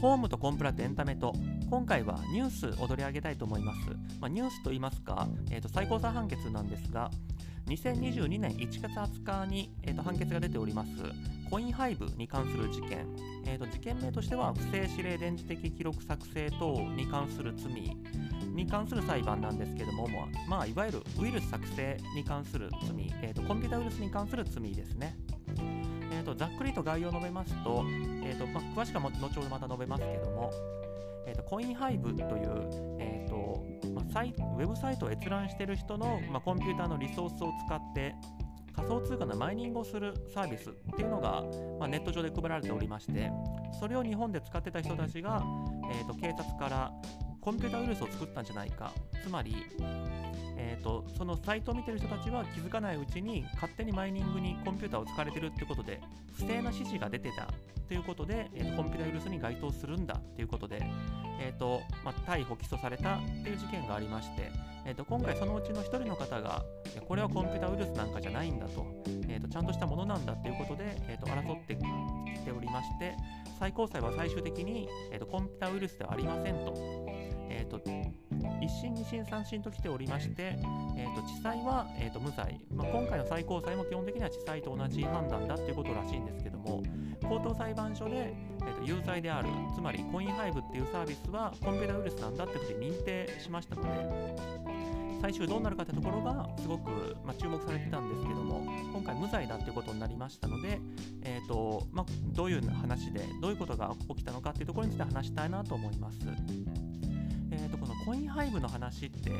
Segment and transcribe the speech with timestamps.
[0.00, 1.34] ホームとコンプラとエンタメと
[1.68, 3.78] 今回はニュース踊り上げたいと思います、
[4.18, 7.10] まあ、ニュースと言いますか、えー、と最高裁判決なんですが
[7.66, 10.90] 2022年1月20日に、えー、と判決が出ております。
[11.50, 13.06] コインハイブに関する事件、
[13.44, 17.72] えー、と事件名としては不正指令電磁的記録作成等に関する罪
[18.54, 20.08] に関する裁判なんですけども、
[20.48, 25.16] まあ、いわゆるウイルス作成に関する罪、えー、とコンピュータウイルスに関する罪ですね。
[26.10, 27.84] えーと、ざっくりと概要を述べますと、
[28.24, 30.50] えーとまあ、詳しくは後ほどまた述べますけども、
[31.26, 33.64] えーと、コインハイブという、えーと
[33.94, 38.14] まあ、サイウェブサイトを閲覧している人の、まあ、コンピューターのリソースを使って
[38.72, 41.42] 仮想通貨のマイニングをするサービスっていうのが、
[41.78, 43.30] まあ、ネット上で配られておりまして
[43.78, 45.42] それを日本で使ってた人たちが、
[45.92, 46.92] えー、と警察から
[47.40, 48.92] コンピュータウイルスを作ったんじゃないか。
[49.22, 49.54] つまり
[50.62, 56.00] えーと、そのサイトを見てる人たちは気づかないうちに勝手にマイニングにコンピューターを使われてるってことで
[56.34, 57.48] 不正な指示が出てた
[57.88, 60.82] ということで、えーと、コンピュータウイルスに該当するんだということで、
[61.40, 64.52] えーとまあ、逮捕・起訴されたっていう事件がありまして、
[64.86, 66.62] えー、と今回そのうちの1人の方が
[67.08, 68.86] これはコンピュータウイルスなんかじゃないんだと,、
[69.28, 73.16] えー、とちゃんとしたものなんだということで、えー、と争ってきておりまして
[73.58, 76.74] 最高裁は最終的に、えー、とコンピュータウイルスではありませんと,、
[77.50, 80.56] えー、と1審、2審、3審と来ておりまして、
[80.96, 86.82] えーと、地裁は、えーと、無罪、まあ、今回の最高裁も基本的には地裁と同じ判断だということらしいんですけども、
[87.28, 94.70] 高等裁判所で、えーと、有罪である、つまりコインハイブっていうサービスはコンピュータウイルスなんだってことで認定しましたので、
[95.20, 100.80] 最終どうなるかってところがすごく、まあ、注目されてたんですけども今回無罪だっていうことになりましたので、
[101.22, 106.18] えーとまあ、どういう話でどういうことが起きたのかっていうところについて話したいなと思います。
[107.52, 109.30] えーと、このコインハイブの話って、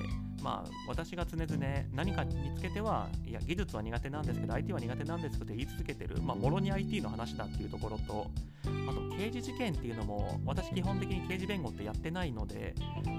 [0.42, 8.30] まあ、私が常々何かにつけてはいや技術は苦手なんですけど IT は苦手なんですって言い続けてる、まあ、もろに IT の話だっていうところと
[8.64, 12.74] あと刑事事件っていうのも私基本的に刑事弁護ってやってないので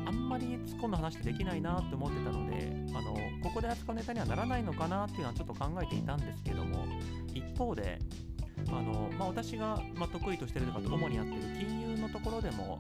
[0.06, 6.86] あんまり突っ込んだ話ってできないなって思ってたのであのここで扱うネタにはならないのかなっていうのはちょっと考えていたんですけども
[7.34, 8.00] 一方で
[8.72, 12.80] あのまあ、私が、まあ、得意としてるとか主にやってる金融のところでも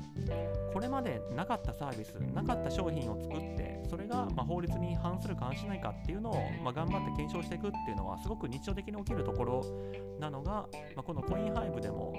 [0.74, 9.66] これまでなかったサービスなかった商品を作ってそれが、まあ、法律に反するか反しないかっていうのを、まあ、頑張って検証していくっていうのはすごく日常的に起きるところ
[10.20, 10.52] なのが、
[10.96, 12.14] まあ、このコインハイブでも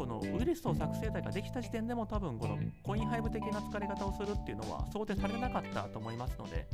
[0.00, 6.66] このウイルスを作成体ができた時点でも多分このコインハイブ的な疲れ方をするっていうのは想定されなかったと思いますので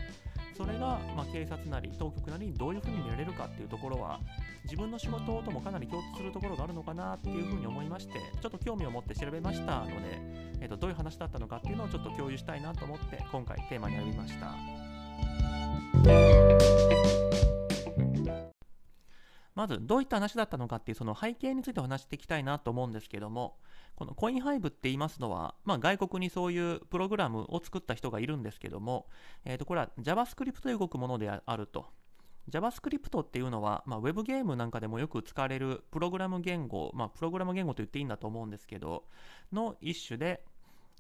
[0.57, 4.21] それが、まあ、警察なり当局なりにどういうふうに見られるかっていうところは
[4.63, 9.93] 自分の仕事ともかなり共通するところがあるのかなっていうふうに思いましてちょっと興味を持って調べましたので、
[10.61, 14.55] えーと、どういう話だったのかっていうのをちょっと共有したいなと思って今回テーマに選びました。
[19.57, 23.57] まずどういった話だったのかっていうその背景についてお話していきたいなと思うんですけども
[23.97, 29.07] このコインハイブって言いますのは、まあ、外国にそういうプログラムを作った人がいるんですけども、
[29.47, 31.87] えー、とこれは JavaScript で動くものであると。
[32.51, 39.05] JavaScript っていうのは、まあ、ウェブゲームなんかでもよく使われるプログラム言語、まあ、プログラム言語と言っていいんだと思うんですけど、
[39.53, 40.45] の一種で、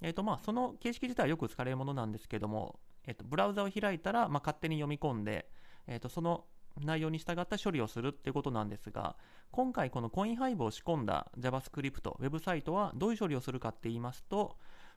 [0.02, 5.48] えーとまあ、その形式自体はよく使われるものなんですけども、えー、とブラウザを開いたら、まあ、勝手に読み込んで、
[5.86, 6.46] えー、とその
[6.81, 9.16] 内容に従った処理をするってことなんですが、
[9.50, 14.56] 今回このコインハイブを仕込んだ JavaScript、ウェブサイトはどういう処理をするかって言いますと、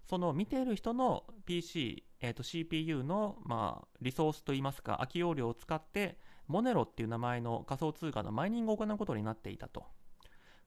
[0.09, 9.85] その見ている人の PC、えー、と CPU の、まあ、リソースといいますか、空き容量を使って、モネロっていう名前の仮想通貨のマイニングを行うことになっていたと。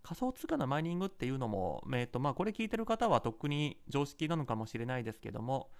[0.03, 5.71] 仮想通貨のマイニングっていうのも、えーとまあ、これ聞いてる方はとっくに常識なのかもしれないですけども、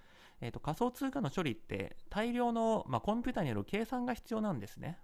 [0.41, 4.99] えーと、仮想通貨の処理って大量の、まあ、コンピューターによる計算が必要なんですね。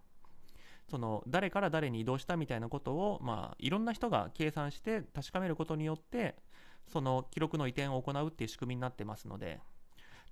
[0.90, 6.36] その誰から誰に移動したみたいなことを、まあ、いろんな人が計算して確かめることによって
[6.92, 9.60] その記録の移転を行うっていう仕組みになってますので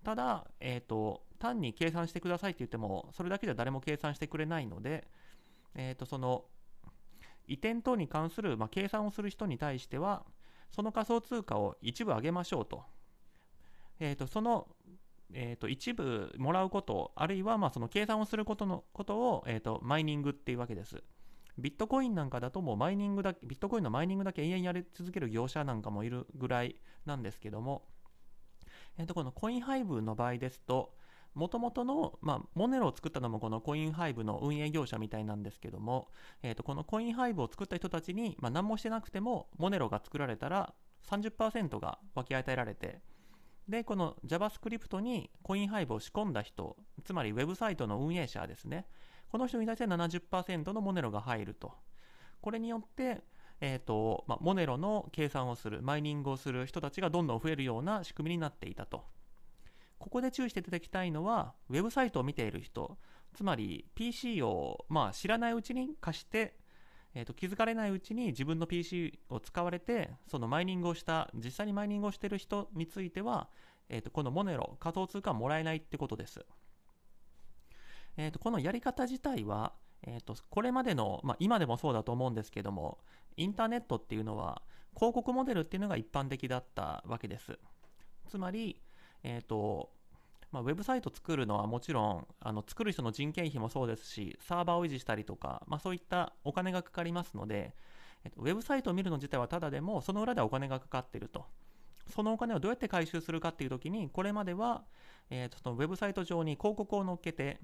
[0.03, 5.07] ただ、えーと、単に計算してくださいって言っても、それだけでは誰も計算してくれないので、
[5.75, 6.45] えーと、その
[7.47, 10.25] 移転等に関する、まあ、計算をする人に対しては、
[10.71, 12.83] その仮想通貨を一部上げましょうと。
[13.99, 14.67] えーと、その、
[15.33, 21.03] えーと、一部もらうこと、あるいはまあその計算をすることのことを、えー、とマイニングっていうわけです。
[21.57, 26.75] ビットコインなんかだともうマイニングだ、ビットコインのマイニングだけ永遠やり続ける業者なんかもいるぐらい
[27.05, 27.87] なんですけども、
[28.97, 30.93] えー、とこのコインハイブの場合ですと、
[31.33, 36.07] もともとの、まあ、モネロを作ったのもこのコインハイブの運営業者みたいなんですけども、
[36.41, 40.73] えー、とこのコインハイブを作った人たちに、まあ、何もしてなくてもモネロが作られたら
[41.07, 43.01] 30%が分け与えられて、
[43.67, 48.87] で、この JavaScript にコインハイブを仕込んだ人、つまりウェブサイトの運営者ですね。
[49.29, 51.73] この人に対して70%のモネロが入ると。
[52.41, 53.21] これによって、
[53.59, 59.03] えーとまあ、モネロの計算をするマイニングをする人たちがどんどん増えるような仕組みになっていたと
[59.97, 62.97] ここで注意していただきたいのはウェブサイトを見ている人
[63.33, 66.55] つまり PC を、まあ、知らないうちに貸して、
[67.17, 73.49] えーと、気づかれないうちに自分の PC を使われてそのマイニングをした実際にマイニングをしている人については、
[73.89, 76.45] えーと、このモネロ仮想通貨はもらえないってことです、
[78.17, 79.73] えーとこのやり方自体は
[80.03, 82.99] えーと、これまでの、まあ、今でもそうだと思うんですけども
[83.35, 84.61] インターネットっていうのは
[84.95, 87.57] 広告モデルっていうのが一般的だったわけです。
[88.29, 88.79] つまり、
[89.23, 89.89] えーと
[90.51, 97.75] まあ、ウェブサイト作るのはもちろんあの作る人の人件費もそうですしサーバーを維持したりとか、まあ、そういったお金がかかりますので、
[98.23, 101.45] えっと、ウェブサイトを見るの自体はただでもその裏ではお金がかかっていると。
[102.09, 104.85] そのお金をどうやって回収するかっていう時にこれまでは、
[105.29, 107.59] えーとそのウェブサイト上に広告を載っけて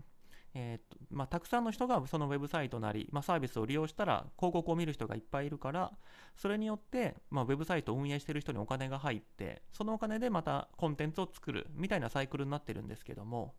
[0.55, 5.91] えーとまあ、たくさんの人がそのウェブサイトなり、まあ、サービスを利用したら広告を見る人がいっぱいいるから
[6.37, 13.55] それによって、まあ、ウェブサイトを運営している人にお金が入ってそのお金でまたコンテンツを作るみたいなサイクルになってるんですけども、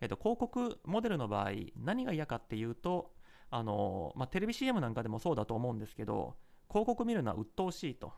[0.00, 3.12] えーと、広告モデルの場合何が嫌かっていうと
[3.50, 6.34] あの、まあ、テレビ CM なんかでもそうだと思うんですけど
[6.68, 8.12] 広告見るのは鬱陶しいと。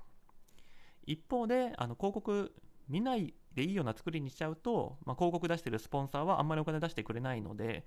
[1.07, 2.55] 一方であの広告
[2.89, 7.85] 見ないでいいような作りにしちゃうと、まあ、広告出してるスポンサーはあんまりお金出してくれないので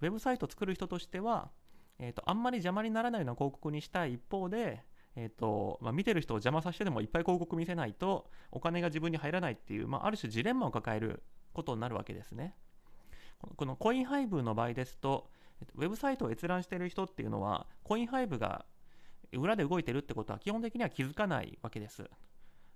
[0.00, 1.50] ウェブサイト作る人としては、
[1.98, 4.84] えーと、あんまり邪魔にならないような広告にしたい一方で、
[5.16, 11.22] えーとまあ、見てる人を邪魔させてでもいっぱい広告見せないとお金が自分に入らないっていう、まあ、ある種ジレンマを抱える
[11.52, 12.54] ことになるわけですね。
[13.56, 15.30] このコインハイブの場合ですと、
[15.76, 18.66] ウェブサイトを閲覧している人っていうのは、コインハイブが
[19.32, 22.08] 裏で動いてるってことは基本的には気づかないわけです。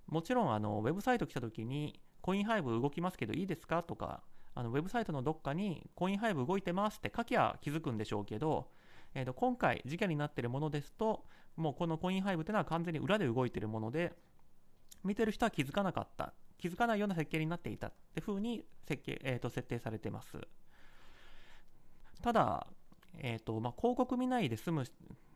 [0.07, 4.21] もちろんあのウェブサイト来た時にコインハイブ動きますけどいいですかとか
[4.55, 8.67] あのウェブサイトのどっかにコインハイブ動いてますって書きゃ気づくんでしょうけど、
[9.15, 14.13] えー、と今回事件になっているものですともうこのコインハイブっていうのは完全に裏で動いているもので
[15.03, 16.33] 見てる人は気づかなかった。
[16.63, 20.37] 気づかないような設計になっていたっていうふうに設計、えー、と設定されてます。
[22.21, 22.67] ただ、
[23.17, 24.85] えーとまあ、広告見ないで済む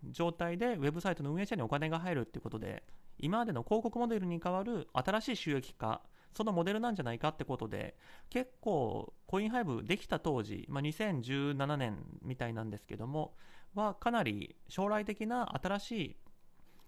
[0.09, 2.81] 状態でウェブサイトの運営者にお金が入るっていうことで
[3.19, 6.01] 今までの広告モデルに代わる新しい収益化
[6.35, 7.95] そのモデルなんじゃないかってことで
[8.29, 13.33] 結構コインハイブできた当時、まあ、2017年みたいなんですけども
[13.75, 16.15] はかなり将来的な新しい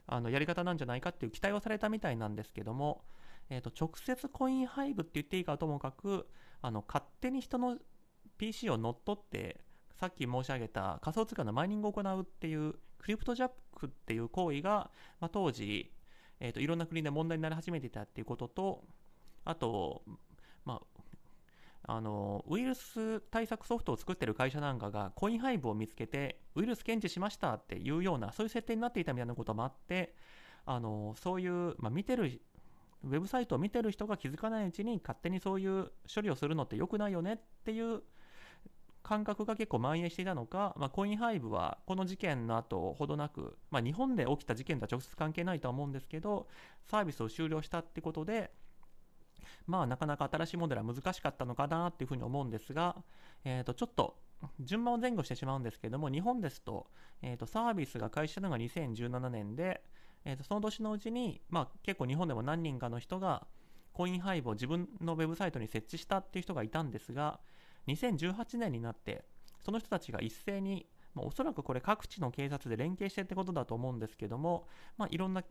[0.07, 3.03] あのやり方なんじゃないかっていう期待をされたみたいなんですけども、
[3.49, 6.27] えー、と直接コインハイブって言っていいかともかく
[6.61, 7.77] あの勝手に人の
[8.37, 9.61] PC を乗っ取って
[9.99, 14.89] さっき申し上げた仮想通貨のマイニングを行うっていうクリプトジャックっていう行為が、
[15.19, 15.91] まあ、当時
[16.39, 18.83] えーと、いろんな国で問題になり始めていたっていうことと、
[19.49, 20.03] あと、
[20.63, 20.81] ま
[21.87, 30.13] あ、あのウイルス対策ソフトを作ってる会社なんかがコインハイブを見つけてウイルス検知しましたっていうようなそういう設定になっていたみたいなこともあって
[30.67, 32.41] あのそういう、まあ、見てる
[33.03, 38.03] ウェブサイトを見てる人が気づかないうちに勝手にそういう処理をするのって良くないよねっていう
[39.01, 46.47] 感覚が結構蔓延していたのか、まあ、コインハイブはこの事件の後ほどなく、まあ、日本で起きた事件とは直接関係ないとは思うんですけど
[46.85, 48.51] サービスを終了したってことで
[49.67, 52.95] まあなかなか新しいモデルは難しかったのかなっていうふうに思うんですが、
[53.43, 54.17] えー、とちょっと
[54.59, 56.87] 順番を前後してしまうんですけれども日本ですと,、
[57.21, 59.83] えー、とサービスが開始したのが2017年で、
[60.25, 63.47] えー、とその年のうちに、まあ、結構日本でも何人かの人が
[63.93, 67.39] コインハイブを自分のウェブサイトに設置したっていう人がいたんですが、
[67.87, 69.25] 2018年になって
[69.59, 74.67] その人たちが一斉にまあ、おそらくこれ各地の警察で連携してってことだと思うんですけども、
[74.97, 75.43] まあ、いろんな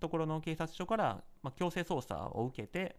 [0.00, 2.96] ところの警察署から、まあ、強制捜査を受けて、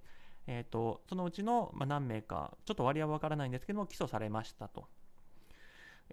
[0.47, 4.87] えーと、そのうちの、ま何名かちょっと割合は分からないんですけども起訴されましたと,、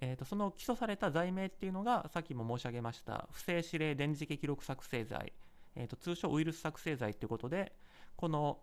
[0.01, 5.33] えーと、その起訴された罪名っていうのがさっきも申し上げました不正指令電磁気記録作成罪、
[5.75, 7.73] えーと通称ウイルス作成罪ということで
[8.17, 8.59] この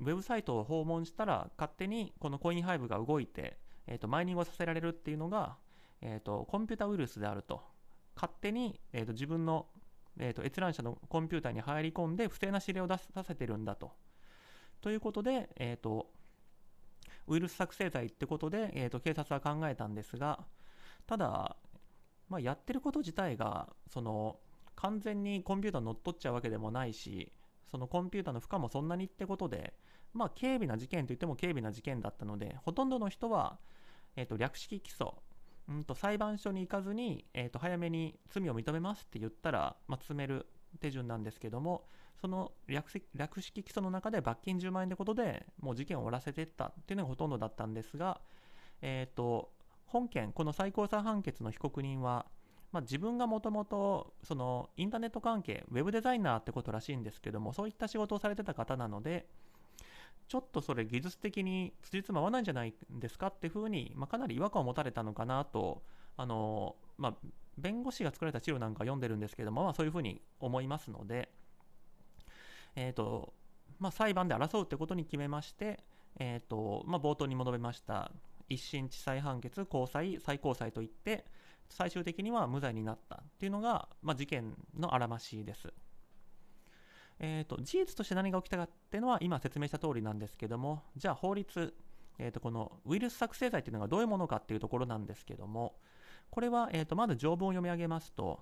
[0.00, 5.56] ウェブサイトを訪問したら勝手にこのコインハイブが動いて、えー、とマイニングをさせられるっていうのが、
[6.00, 7.62] えー、とコンピュータウイルスであると
[8.14, 9.66] 勝手に、えー、と自分の、
[10.18, 13.92] えー、と閲覧者のコンピューターに入り込んで不正な指令を出させてるんだと。
[14.82, 16.10] ということで、えー、と
[17.26, 20.40] ウイルス作成罪ってことで、えー、と警察は考えたんですが
[21.06, 21.56] ただ、
[22.28, 24.36] まあ、やってること自体がその
[24.74, 27.32] 完全にコンピューター乗っ取っちゃうわけでもないし
[27.72, 29.72] そのコンピューターの負荷もそんなにってことで、
[30.12, 33.58] まあ、軽微な事件といっても軽微な事件だったので、ほとんどの人は、
[34.14, 35.14] えー、と略式起訴、
[35.70, 40.46] うんと裁判所に行かずに、えー、と早めに罪を認めますって言ったら、まあ、詰める
[40.80, 41.86] 手順なんですけども、
[42.22, 48.20] その略式起訴の中で罰金10万円ってことでもう事件を終わらせていったっていうのがほとんどだったんですが、
[48.80, 49.50] えーと、
[49.86, 52.26] 本件、この最高裁判決の被告人は、
[52.70, 59.26] まあ、自分がもともとそのインターネット関係ウェブデザイナーってことらしいんですけどもそういった仕事をされてた方なので
[60.28, 65.82] ちょっとそれ技術的に辻褄合わないんじゃないですかっていうふうに、まあ、かなり違和感を持たれたのかなと
[66.16, 67.14] あの、まあ、
[67.58, 71.28] 弁護士が作られた資料なんか読んでるんですけども、まあ、そういうふうに思いますので、
[72.76, 73.34] えーと
[73.78, 75.80] まあ、裁判で争うってことに決めまして、
[76.18, 78.12] えーとまあ、冒頭にも述べました
[78.48, 81.24] 一審地裁判決高裁最高裁といって
[81.68, 85.72] 最終的には無罪になったっていうのが、まあ、事件のあらましです。
[87.18, 91.72] えーと、事実として何が起きたかっていうのは今説明した通りなんですけどもじゃあ法律、
[92.18, 95.76] えーと、このウイルス作成剤っていうのがどういうものかっていうところなんですけども
[96.30, 98.40] これは、えーと、まず条文を読み上げますと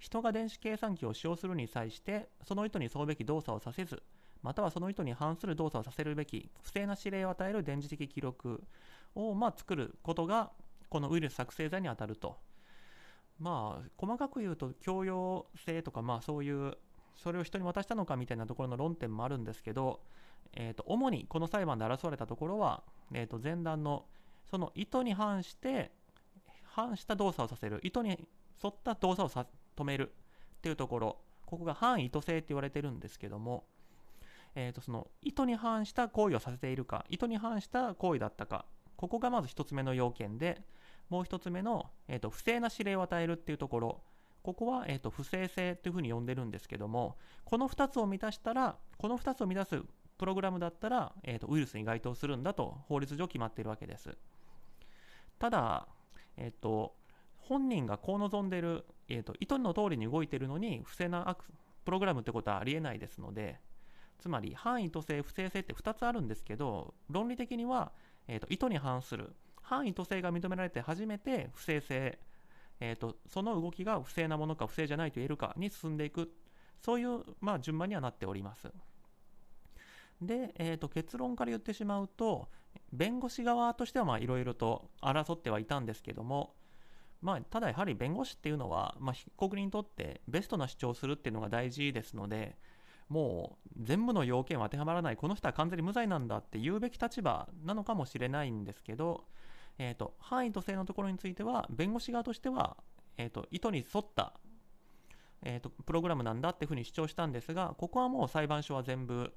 [0.00, 4.02] 人が電子計算機を使用するに際してその意図に沿うべき動作をさせず
[4.42, 8.64] またはその意図に反する動作をさせるべき不正な指令を与える電磁的記録
[9.14, 10.50] を、ま、作ることが
[10.88, 12.38] このウイルス作成剤に当たると。
[13.38, 16.76] まあ細かく言うと強要性とかまあそういう
[17.16, 20.00] それを人に渡したのかみたいなところの論点もあるんですけど、
[20.54, 22.82] えー、と主にこの裁判で争われたところは、
[23.14, 24.04] えー、と前段の
[24.50, 25.90] その意図に反して
[26.64, 27.80] 反した動作をさせる。
[27.82, 28.10] 意図に
[28.62, 29.46] 沿った動作をさ
[29.80, 30.12] 止める。
[30.58, 31.16] っていうところ。
[31.46, 33.64] ここが反意図性って言われてるんですけども、
[34.54, 37.04] えー、とその意図に反した行為をさせているか。
[37.08, 38.64] 意図に反した行為だったか。
[38.96, 40.62] ここがまず1つ目の要件で。
[41.08, 44.02] もう1つ目の、えー、と不正な指令を与えるっていうところ。
[44.42, 49.82] ここは、えーと、不正性というふうに呼んでるんですけども、この2つを満たしたら、この2つを満たす
[50.16, 54.16] プログラムだったら、えーと、ウイルスに該当するんだと法律上決まっているわけです。
[55.38, 55.88] ただ、
[56.36, 56.94] えーと、
[57.50, 61.36] 本人がこう望んでる、えー、と意図の通りに動いてるのに不正な
[61.84, 63.58] プログラムってことはありえないですので、
[64.20, 67.90] つまり範囲と性、不正性って2つあるんですけど、論理的には、
[68.28, 72.18] えー、と意図に反する範囲と性が認められて初めて不正性
[72.80, 76.32] えーと、その動きが不正なものか不正じゃないと言えるかに進んでいく
[76.82, 78.72] そういう、まあ、順番にはなっております。
[80.22, 82.48] で、えーと、結論から言ってしまうと
[82.92, 86.54] 弁護士側としてはいろいろと争ってはいたんですけども、
[87.22, 92.56] まあ、ただやはり弁護士っていうのは、まあ、被告人にとってベストな主張をするっていうのが大事ですので
[93.08, 99.24] もう全部の要件は当てはまらないこの人は完全に無罪なんだって言うべき立場なのかもしれないんですけど
[99.82, 102.76] えーと、範囲と性のところについては弁護士側としては、
[103.16, 104.34] えーと、意図に沿った、
[105.42, 109.32] えーと、プログラムなんだっていうふうに主張したんですがここはもう裁判所は全部、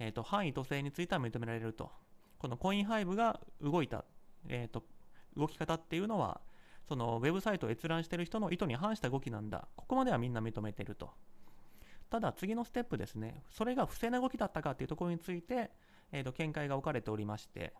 [0.00, 1.90] えー、と範囲と性については認められると。
[2.38, 4.04] このコインハイブが動いた、
[4.48, 4.82] えー、と
[5.34, 6.40] 動き方っていうのは
[6.88, 9.68] そのウェブサイトを閲覧している人の意図に反した動きなんだ。
[9.76, 11.10] ここまではみんな認めてると。
[12.10, 13.42] ただ次のステップですね。
[13.50, 15.70] それが不正な動きだったかっていうところについて、
[16.12, 17.72] えー、と見解が置かれておりまして。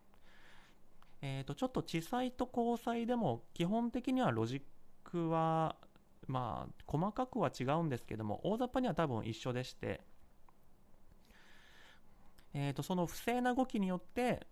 [1.27, 4.63] えー、とちょっと地裁と高裁でも基本的にはロジッ
[5.05, 5.77] クは
[6.27, 10.03] まあ細かくは違うんですけども大雑把には多分一緒でして、
[12.53, 14.47] えー、とその不正な動きによって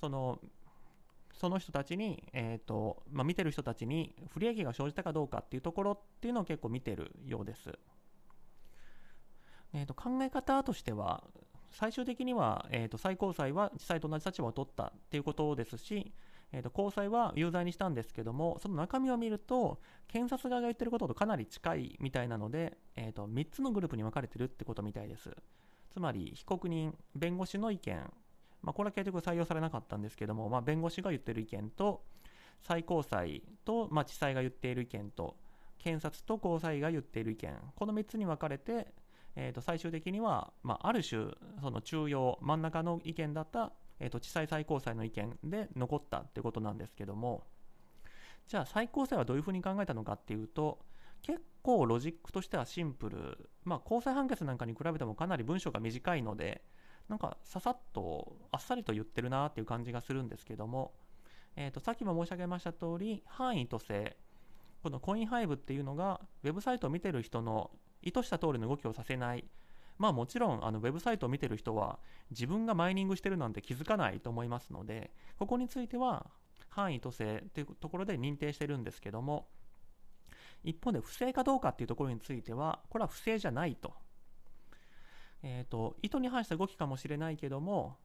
[0.00, 0.38] その
[1.38, 7.70] その人たちに、えーとまあ、見てる人たちに不利益が生じたかどうかっていうところっていうのを結構見てるようです。
[9.72, 11.22] えー、と考え方としては
[11.70, 16.12] 最終的には、えーと、最高裁は地裁と同じ立場を取ったっていうことですし、
[16.52, 19.78] えーと、高裁は有罪にしたんですけどもその中身を見ると
[20.08, 25.30] 検察側が言ってることとかなり近いみたいなので、えーと、3つのグループに分かれてるってことみたいです
[25.90, 28.12] つまり被告人弁護士の意見、
[28.62, 32.02] まあ、これは結局採用されなかったんですけども、まあ、弁護士が言ってる意見と
[32.62, 35.36] 最高裁と、まあ、地裁が言っている意見と
[35.78, 38.88] 検察と高裁が言っている意見この3つに分かれて
[39.40, 41.30] えー、と最終的には、まあ、ある種
[41.62, 47.44] その中央真ん中の意見だった、えー、と地裁最高裁の意見で残ったってことなんですけども
[48.48, 50.80] じゃあ最高裁はどういうふうに考えたのかっていうと
[51.22, 56.62] 結構ロジックとしてはシンプル、まあ、高裁判決なんかに比べてもかなり文章が短いので
[57.08, 60.92] なんかささっとあっさりと言ってるなっていう感じがするんですけども、
[61.56, 64.16] えー、とさっきも申し上げました通り範囲と性
[64.82, 67.70] このコインハイブっていうのがウェブサイトを見てる人の
[68.02, 69.44] 意図した通りの動きをさせない。
[69.98, 71.98] まあもちろんあのウェブサイトを見てる人は
[72.30, 76.30] 自分がマイニングしてるなんて気づかないと思いますので、ここについては
[76.68, 79.48] 範囲と性というところで認定してるんですけども、
[80.62, 83.92] 一方で不正かどうかっていうところについては、これは不正じゃないと。
[85.42, 87.96] え、ー、と、意図に反した動きかもしれないけども、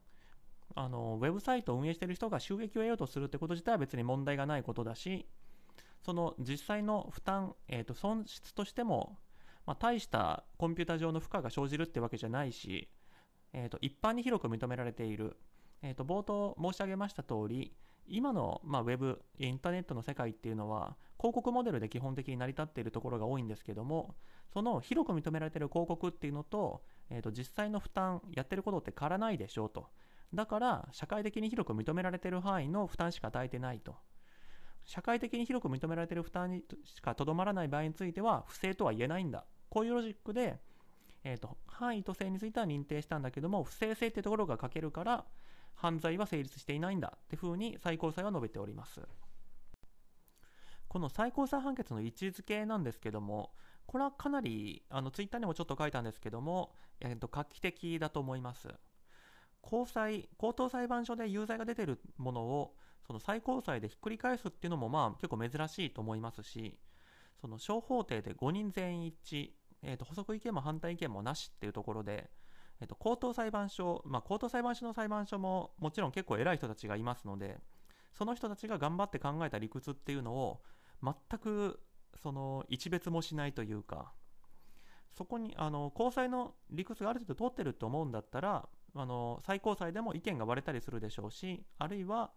[0.74, 5.26] あのウェブサイトを運営している人が収益を得ようとするってこと自体は別に問題がないことだし、
[6.04, 9.18] その実際の負担、えー、と損失としても
[9.66, 12.88] まあ、大したコンピュータ上の負荷が生じるってわけじゃないし、
[13.52, 15.36] えー、と一般に広く認められている、
[15.82, 17.72] えー、と冒頭申し上げました通り、
[18.06, 24.14] 今の、まあ、ウェブインターネットの世界っていうのは広告モデルで基本的に成り立っているところが多いんですけども
[24.52, 29.88] その広く認められている広告っていうのと,、えー、と実際の負担やってることって変わらないでしょうと。
[30.32, 33.96] だから社会的に広く認められている範囲の負担しか与えてないと。
[34.84, 39.44] 社会的に広く認められている負担にしかとどまらない場合については不正とは言えないんだ。
[39.70, 40.60] こういうロジックで、
[41.24, 45.24] えーと、範囲と性については認定したんだけども不正性ってところが欠けるから
[45.74, 47.14] 犯罪は成立していないんだ。
[47.16, 49.00] ってふうに最高裁は述べております。
[50.88, 53.50] この最高裁判決の位置づけなんですけども
[53.86, 58.68] これはかなりあのツイッターにもちょっと書いたんですけども、えーと画期的だと思います。
[59.64, 62.74] 高裁高等裁判所で有罪が出てるものを
[63.06, 66.78] その最高裁でひっくり返すっていうのもまあ結構珍しいと思いますし
[67.40, 69.50] その小法廷で5人全員一致、
[69.82, 72.30] えー、と補足意見も反対意見もなしっていうところで、
[72.80, 77.58] えー、と高等裁判所、まあ、高等裁判所の裁判所ももちろん結構偉い人たちがいますので
[78.12, 80.60] その人たちが頑張って考えた理屈っていうのを
[81.02, 81.80] 全く
[82.22, 84.12] その一別もしないというか
[85.16, 92.30] そこにあの高裁の理屈がある程度通ってると思うんだったらあの最高裁でも意見が割れたりするでしょうしあるいは、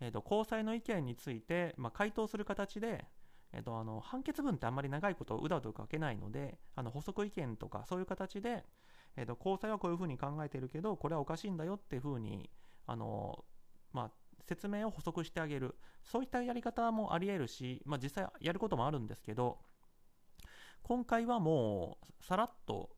[0.00, 3.04] えーと、高裁の意見について、まあ、回答する形で、
[3.52, 8.64] えーと、あの判決文ってあんまり長いことをうだうだ書けないのであの補足意見とかそういう形で、
[9.16, 12.50] えーと、高裁はこういうふうに考えてるけどこれはおかしいんだよっていうふうに
[12.86, 13.44] あの、
[13.92, 14.10] まあ、
[14.46, 19.58] 説明を補足してあげるそういったやり方もありえるし、まあ、実際やることもあるんですけど
[20.82, 22.90] 今回はもうさらっと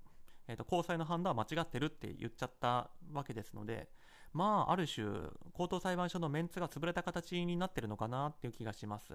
[0.49, 3.88] えー、と高裁の判断は間違ってるって言っちゃったわけですので、
[4.33, 5.07] まあ、ある種、
[5.52, 9.12] 高等裁判所のメンツが潰れた形になってるのかなっていう気がします。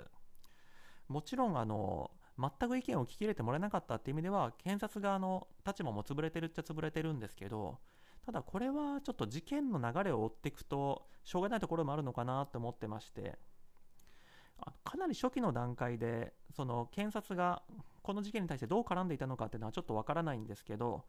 [1.07, 7.79] もちろん、あの、全く意見を聞き入れてもらえなかったっていう意味では、検察側の立場も潰れてるっちゃ潰れてるんですけど、
[8.25, 13.37] ただこれはちょっと事件の流れを追っていくと、しょうがないところもあるのかなと思ってまして、
[14.83, 17.63] かなり初期の段階で、その検察が
[18.01, 21.03] この事件に対してどう絡んでいたのかっていうのはちょっとわからないんですけど、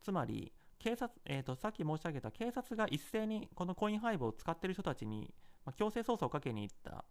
[0.00, 7.04] つまり警察、えーと、さっき申し上げた警察が一斉にこのコインハイブを使っている人たちに、ま、強制捜査をかけに行った。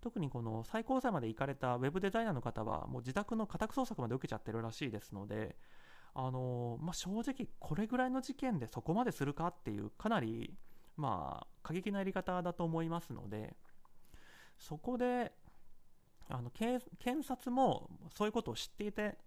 [0.00, 5.56] 特にこの最高裁まで行かれたウェブデザイナーの方はもう自宅の家宅捜索まで受けちゃってるらしいですので、
[6.14, 10.54] あの、まあ、正直これぐらいの事件でそこまでするかっていうかなり
[10.96, 13.56] まあ過激なやり方だと思いますので
[14.58, 15.32] そこで
[16.28, 16.84] あの検
[17.24, 19.18] 察もそういうことを知っていて、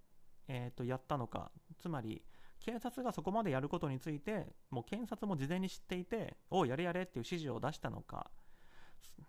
[0.47, 2.23] えー、とやったのかつまり
[2.59, 8.31] 警察がそこまでやることについてもう検察も事前に知っていておやれやれっていう指示を出したのか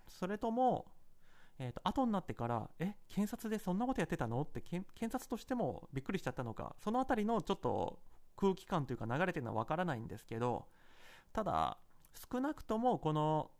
[0.09, 0.87] それとも、
[1.59, 4.43] えーと、後になってからえ検察でそんなことやってたの？
[4.43, 6.75] って検察としてもびっくりしちゃったのか？
[6.83, 8.01] その辺りのちょっと
[8.37, 10.67] 空気感というか流れてるのは分からないんですけど
[11.33, 11.79] ただ
[12.33, 13.51] 少なくともこの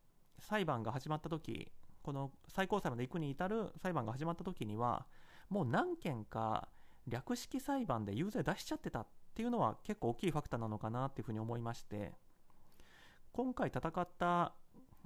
[0.41, 1.71] 裁判が始まった時
[2.03, 5.07] この最高裁まで行くに至る裁判が始まった時には
[5.49, 6.69] もう何件か
[7.07, 12.13] 略式裁判で有罪出しちゃってたっていうのは結構大きいファクターなのかなっていうふうに思いまして
[13.33, 14.53] 今回戦った、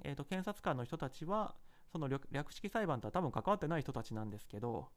[0.03, 1.55] えーと、検察官の人たちは
[1.91, 4.89] その略式裁判とは多分関わってない人たちなんですけど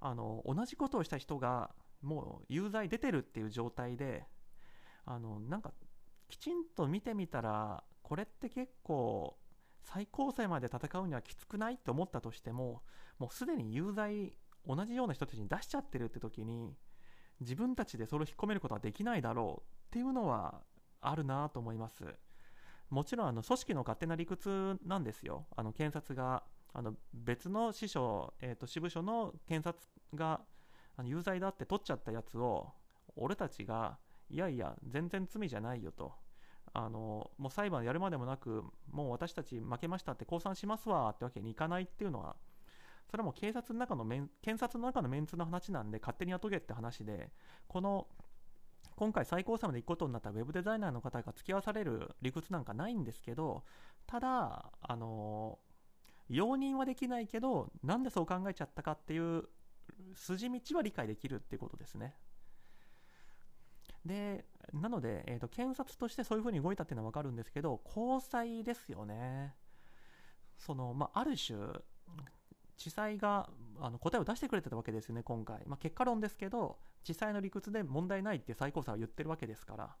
[0.00, 1.70] あの同じことをした人が
[2.02, 4.24] もう有罪出てるっていう状態で
[5.04, 5.72] あのなんか
[6.28, 9.36] きちんと見てみたらこれって結構
[9.82, 12.82] 最高裁まで戦うにはきつくないって思ったとしても
[13.18, 14.34] もうすでに有罪
[14.66, 16.74] 同じような人たちに出しちゃってるって時に
[17.40, 20.62] 自分たちでそれを引っ込めることはできないだろうっていうのは
[21.00, 22.04] あるなと思います。
[22.90, 25.46] もちろんあの組織の勝手な理屈なんですよ。
[25.56, 30.42] あの検察があの別の支所、えー、と支部署の検察が
[30.96, 32.72] あの有罪だって取っちゃったやつを
[33.16, 36.12] 俺たちがいやいや全然罪じゃないよと
[36.72, 42.36] あのもう裁判やるまでもなくもう私たち負けましたって降参しますわってわけにいかないっていうのは
[43.10, 47.30] それはもう警察の中のメン検察の中のメンツの話なんで勝手に雇げって話で
[47.68, 48.06] この
[48.96, 53.62] 今回最高裁まで行くことになったウェブデザイナーの方が付き合わされる理屈なんかないんですけど
[54.06, 55.58] ただあの
[56.28, 59.44] 容認はできないけどなんでそう考えちゃったかっていう
[60.14, 62.14] 筋道は理解できるっていうことですね。
[64.04, 69.54] でなので、えーと、検察としてそういうふうに動いたっていうのは分かるんですけど高裁ですよね。
[70.56, 71.58] その、まあ、ある種
[72.76, 75.62] 地裁があの答えを出してくれてたわけですよね、今回。
[75.66, 79.96] まあ、結果論ですけど、地裁の理屈で問題ないって最高裁は言ってるわけですから。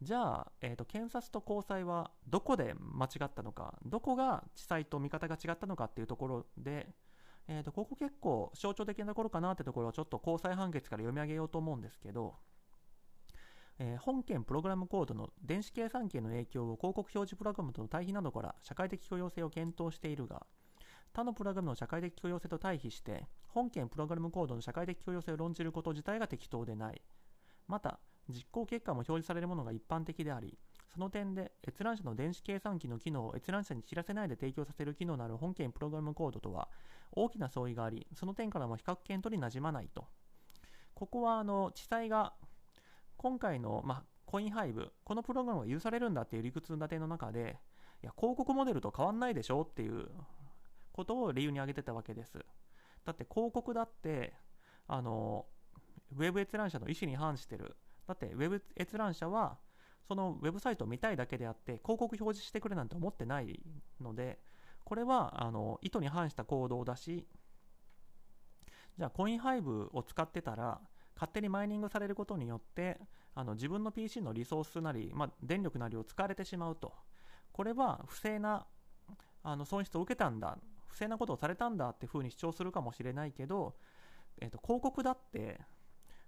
[0.00, 6.88] じゃあ、えーと、検察と高裁はどこで間違ったのか、どこが地裁と見方が違ったのかっていうところで、
[7.46, 12.34] えーと、ここ結構象徴的なところかなってところをちょっと高裁判決から読み上げようと思うんですけど、
[13.78, 20.46] えー、本件プログラムコードの電子計算機への影響を広告表示プログラムとの対比などから社会的許容性を検討しているが、
[21.12, 27.02] 他のプログラムの社会的許容性と対比して、本件プログラムコードの社会的許容性を論じること自体が適当でない。
[27.68, 30.58] また、実行結果も表示されるものが一般的であり、
[30.92, 36.68] その点で閲覧者の電子計算機の機能を閲覧者に知らせないで提供させる機能のある本件プログラムコードとは
[37.12, 40.06] 大きな相違があり、その点からも比較検討になじまないと。
[40.94, 42.34] ここはあの地裁が
[43.16, 47.58] 今回の、まあ、コインハイブ、このプログラムが許されるんだっていう理屈立ての中で、
[48.02, 50.08] いや、広告モデルと変わんないでしょっていう
[50.92, 52.44] ことを理由に挙げてたわけです。
[53.04, 54.34] だって広告だって、
[54.86, 55.46] あの、
[56.16, 57.76] ウェブ閲覧者の意思に反してる。
[58.06, 59.58] だってウェブ閲覧者は、
[60.06, 63.60] そのウェブサイトを見たいだけであって、広告表示してくれなんて思ってない
[64.00, 64.38] ので、
[64.84, 67.26] これはあの意図に反した行動だし、
[68.98, 70.80] じゃあコインハイブを使ってたら、
[71.14, 72.98] 勝手にマイニングされることによって、
[73.34, 76.92] あの自分の PC のリソースなり、まあ、電力なりを使われてしまうと。
[77.52, 78.66] これは不正な
[79.42, 80.58] あの損失を受けたんだ、
[80.92, 83.74] 不正なことをされたんだっていうふうに主張するかもしれないけど、
[84.40, 85.58] えーと、広告だって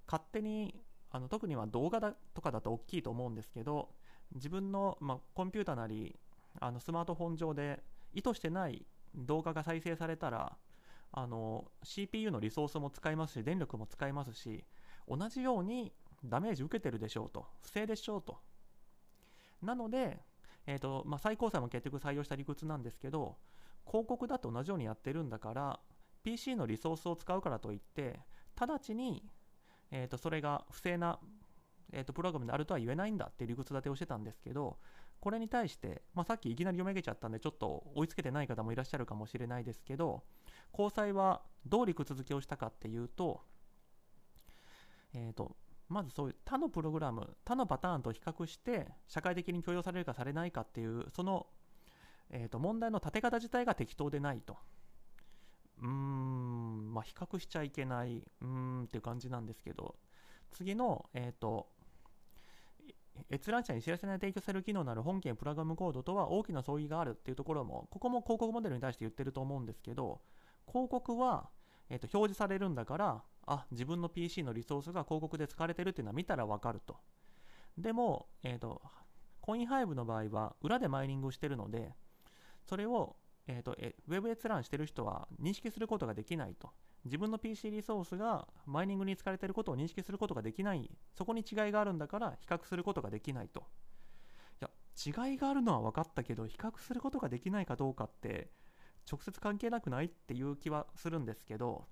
[0.07, 3.91] 勝手にあの特には動画だとかだと大きいと思うんですけど
[4.35, 6.19] 自分の、まあ、コンピューターなり
[6.61, 7.83] あのスマートフォン上で
[8.15, 10.57] 意図してない動画が再生されたら
[11.13, 14.65] あの CPU のリソースも使いますし電力も使いますし
[15.07, 15.93] 同じように
[16.25, 18.39] ダメージ受けてるでしょうと不正でしょうと。
[19.63, 20.19] なので、
[20.67, 23.37] えーとまあ、最高裁も結局採用した理屈なんですけど
[23.87, 25.81] 広告だと同じようにやってるんだから
[26.23, 28.21] PC のリソースを使うからといって
[28.57, 29.23] 直ちに
[29.97, 31.21] えー、とそれが不正な、
[31.93, 34.79] えー、とプログラムであるとは言えないんだって理屈立てをしてたんですけど、
[35.21, 40.25] これに対して、まあ、さっきいきなり読み上げちゃったんで、ちょっと追いつけてない方もいらっしゃるかもしれないですけど、
[40.73, 43.43] 高裁はどう理屈付けをしたかっていうと、
[45.15, 45.57] えーと、
[45.89, 51.47] まずそういう他のプログラム、他のパターンと比較して、社会的に許容されるかされないかっていう、その、
[52.31, 54.57] えー、と問題の立て方自体が適当でないと。
[55.81, 59.97] うーん、まあ、比較しちゃいけない、うーんっていう感じなんですけど、
[60.51, 61.69] 次の、えっ、ー、と、
[63.31, 70.21] 閲覧者に知らせない提供される機能のある本件プログラムコードとは大きな相違があるっていうところも、ここも広告モデルに対して言ってると思うんですけど、
[70.67, 71.49] 広告は、
[71.91, 76.97] えー、と表示されるんだから、あ、自分の PC のリソースが広告で使われてるっていうのは見たらわかると。
[77.77, 78.81] でも、えっ、ー、と、
[79.41, 81.95] コインハイブの場合は裏でマイニングしてるので、
[82.65, 86.71] それをえーと、えウェブ閲覧してる人は認識することができないと。
[87.05, 90.91] 自分の PC リソースがマイニングに使われていることを認識することができない。
[91.13, 93.67] そこに違いがあるんだから比較することができないと。
[94.63, 98.51] いや、違いがあるのは分かったけど、比較することができないかどうかって
[99.11, 101.87] 直接関係なくないっていう気はするんですけど、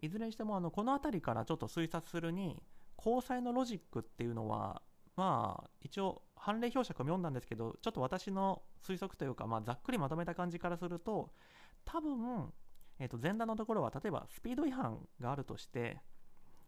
[0.00, 2.62] いずれにしてもあのこの辺りからちょっと推察するに、
[2.98, 4.82] 交際のロジックっていうのは
[5.18, 11.32] まあ、一応、判例表釈を読んだんですけど、ちょっと私の推測というか、まあ、ざっくりまとめた感じからすると、
[11.84, 12.52] 多分、
[12.98, 16.00] え、ー、と、前段のところは、例えば、スピード違反があるとして、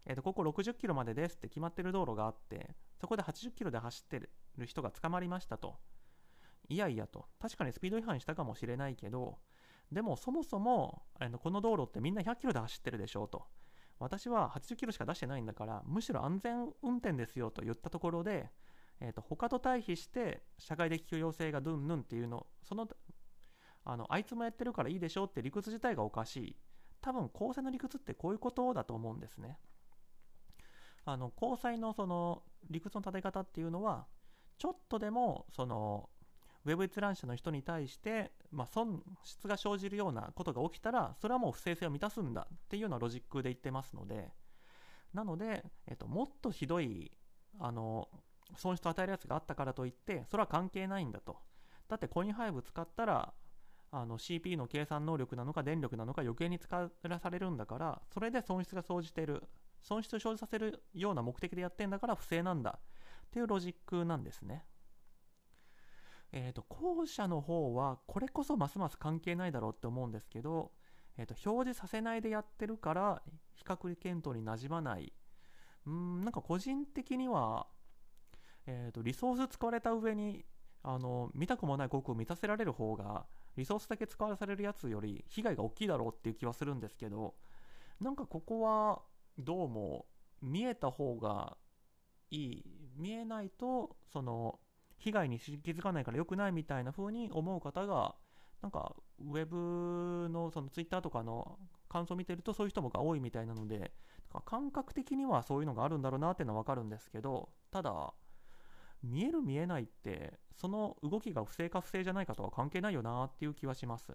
[0.06, 4.20] え、ー、と、ここ60キロまでですって決まってる道路があって、そこで80キロで走って
[4.56, 5.76] る人が捕まりましたと。
[6.68, 7.26] いやいやと。
[7.40, 9.38] 確かにスピード違反したかもしれないけど、
[9.90, 13.44] でもそもそも、あのこの道路ってみんな100キロで走ってるでしょうと。
[13.98, 18.50] 私は80キロしか出してないんだから、むしろ安全運転ですよと言ったところで、
[19.00, 22.86] えーと、他と対比して社会的許容性がドゥンヌンっていうの、その
[23.84, 26.56] あのあいつもやってるからいいでしょって理屈自体がおかしい。
[27.00, 29.58] 多分、交際の理屈ってこういうことだと思うんですね。
[31.06, 34.06] あの交際のその理屈の立て方っていうのは、
[34.58, 36.10] ちょっとでもその
[36.66, 44.30] ウェブ閲覧者の人に対して、まあ、損失が生じるようなことが起きたら、それはもう不正性を満たすんだっていうようなロジックで言ってますので、
[45.14, 47.10] なので、えっと、もっとひどい、
[47.58, 48.08] あの、
[48.56, 51.36] 損失を与えるやつがあったからといって、それは関係ないんだと。
[51.88, 53.32] だってコインハイブ使ったら、
[53.92, 59.42] あの CPU の計算能力なのか電力なのか余計に使わされるんだから、それで損失が生じてる。
[59.80, 64.66] 損失を生じさせるような目的でやってんだから不正なんだっていうロジックなんですね。
[66.32, 70.70] えーと、後者の方はこれこそますます関係ないだろうって思うんですけど、
[71.16, 73.22] えーと、表示させないでやってるから
[73.54, 75.12] 比較検討になじまない
[75.86, 77.66] うんなんか個人的には、
[78.66, 80.44] えーと、リソース使われた上に
[80.83, 87.35] あの見たくもない航空を満たせられる方がリソースだけ使わされるやつより被害が大きいだろうっていう気はするんですけど
[88.01, 89.03] なんかここは
[89.38, 90.07] どうも
[90.40, 91.57] 見えた方が
[92.31, 92.64] いい。
[92.96, 94.59] 見えないとその
[94.99, 98.14] 被害に気づかないから良くないみたいな風に思う方が、
[98.61, 103.92] なんか、ウェブのそのツイッターとかの感想を見てるとそういう人もが多いみたいなので
[104.44, 108.14] 感覚的にはそういうのがあるんだろうなっていうのは分かるんですけどただ
[109.02, 114.12] 見える見えないってその動きが不正か不正じゃないかとは関係ないよなっていう気はします。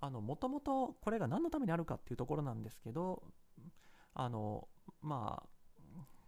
[0.00, 3.22] あのもともとこれが何のためにあるかっていうところなんですけど
[4.14, 4.68] あの
[5.00, 5.48] まあ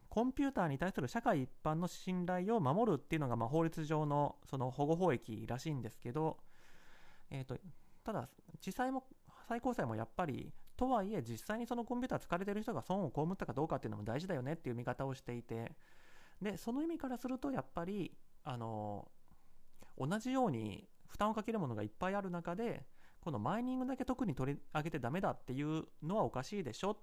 [0.08, 6.38] コンピューターに対する社会一般の信頼を守るっていうのが、まあ、法律上のその保護法益らしいんですけど、
[7.30, 7.56] えーと、
[8.04, 9.04] ただ地裁も
[9.48, 15.72] 最高裁もやっぱりとはいえ実際にそのコンピューター使われてる人が損を被ったかどうかっていうのも大事だよねっていう見方をしていて
[16.40, 19.10] でその意味からするとやっぱりあの
[19.98, 22.86] 同じように負担をかけるものがいっぱいある中で
[23.20, 26.96] このマイニングだけ特に取り上げてダメだっていうのはおかしいでしょっ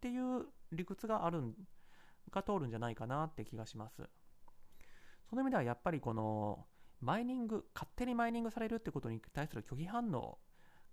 [0.00, 1.54] ていう理屈があるん
[2.30, 4.02] が通るんじゃないかなって気がします。
[5.28, 6.66] その意味ではやっぱりこの
[7.00, 10.38] マイニング勝手にマイニングされるってことに対する拒否反応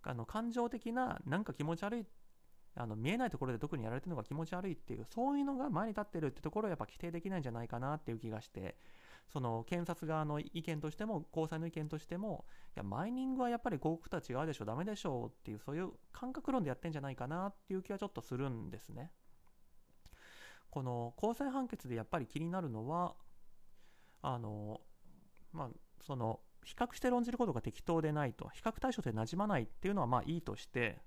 [0.01, 2.05] あの感情的ななんか気持ち悪い
[2.81, 8.77] あの見えないところで特にやられてるのが気持ち悪いっていうそういうのが前に立ってるってところをやっぱ規定できないんじゃないかなっていう気がして
[9.27, 12.45] その検察側の意見としても高裁の意見としても
[12.77, 19.11] いやマイニングはやっぱり広告とは違うでしょダメでしょうっていうそういう感覚論でやってんじゃないかなっていう気はちょっとするんですね。
[20.69, 23.15] この高裁判決でやっぱり気になるのは
[24.21, 24.79] あの
[25.51, 25.69] まあ
[26.01, 31.01] その比較して論じることが適当でないと比較対象でなじまないっていうのはまあいいとして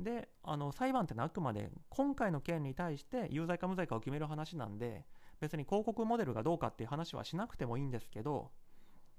[0.00, 5.04] であの裁判ってのはあくまで今回の件に対して有罪か無罪かを決める話なんで
[5.40, 8.50] 別に広告モデルがどうかっていう話はしなくてもいいんですけど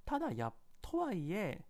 [0.05, 1.63] ただやとはいえ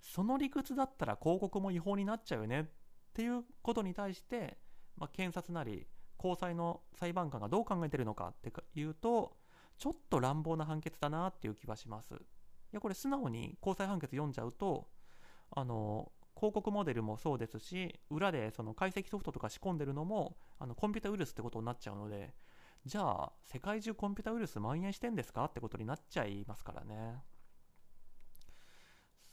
[0.00, 2.64] その理屈だったら広告も違法になっちゃうよねっ
[3.12, 4.58] ていうことに対して、
[4.96, 9.36] まあ、検察なり高裁の裁判官がどう考えてるのかっていうと
[9.78, 12.14] ちょっと乱暴な判決だなっていう気はします。
[12.14, 12.18] い
[12.72, 14.88] やこれ素直に高裁判決読んじゃうと
[15.50, 22.34] あの広告モデルもそうですし裏でその解析ソフトとか仕込んでるのもあのコンピュータウイルスってことになっちゃうので
[22.84, 25.46] じゃあ世界中コンピュータウイルス蔓延してんですか？
[25.46, 27.22] ってことになっちゃいますからね。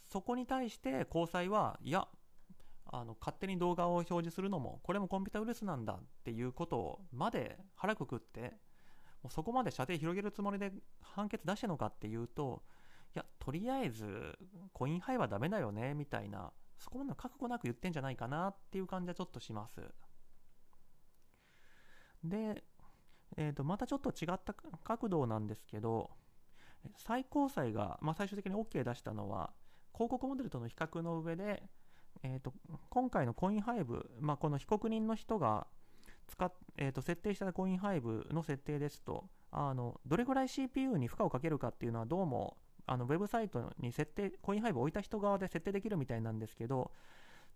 [0.02, 2.08] そこに対して高裁はいや
[2.86, 8.54] あの勝手に動画を表示するのもこれもコンピュータウイルスなんだっていうことをまで腹くくって
[9.22, 12.64] もうそこまで射程広げるつもりで判決出してのかっていうと
[13.16, 14.38] いやとりあえず
[14.72, 19.82] コインハイはダメだよねみたいなそこまで覚悟なく言ってんじゃないかなっていう感じはちょっとします。
[22.24, 22.64] で、
[23.38, 26.12] えー、とまたちょっと違った角度なんですけど
[26.98, 29.52] 最高裁が、まあ、最終的に OK 出したのは
[29.94, 31.64] 広告モデルとの比較の上で、
[32.24, 32.54] えー、と
[32.90, 35.68] 今回のコインハイブ、まあ、この被告人の人が
[36.28, 46.92] 使っ、えー、と設定したコインハイブの設定ですとあのどれぐらい CPU に負荷をかけるかっていうのはどうもあのウェブサイトに設定、コインハイブを置いた人側で設定できるみたいなんですけど、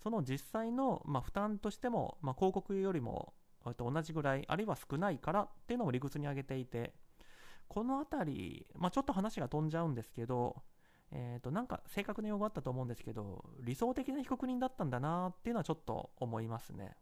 [0.01, 3.33] その実際の、まあ、負担としても、まあ、広告よりも
[3.75, 6.93] と同じぐらい、あるいは少ないからっていうのを理屈に挙げていて、
[7.67, 10.61] このあたり、まあ、ちょっと話が飛んじゃうんですけど、
[11.11, 16.95] えー、となんか正確な用語あったと思うんですけど、理想的な被告人だったんだなっていうのはちょっと思いますね。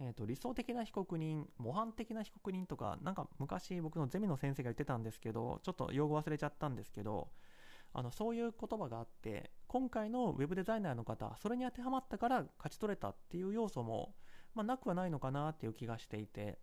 [0.00, 7.28] えーと、理想的な被告人、模範的な被告人とか、なんか昔僕のゼミの先生が言ってたんですけど、ちょっと用語忘れちゃったんですけど、
[7.94, 14.14] あのそういう言葉があって、今回のウェブデザイナーの方、それに当てはまったから勝ち取れたっていう要素も、
[14.54, 16.58] まあ、なくはないのかなっていう気がしていて、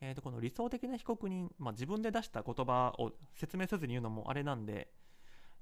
[0.00, 4.88] えー、とこの理想的な被告人、まあ、自分で出した言葉を説明せずに言うのもあれなんで、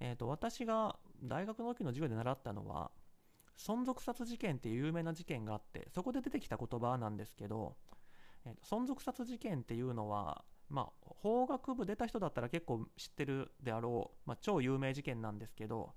[0.00, 2.90] えー、と私が大学の時の授業で習ったのは、
[3.58, 7.76] 存続殺事件っていう有名な事件があってそこで出てきた言葉なんですけど、
[8.44, 15.92] えー、存続殺事件っていうのは、まあ、法学部出た人だったら結構知ってるであろう、まあ、超有名事件なんですけど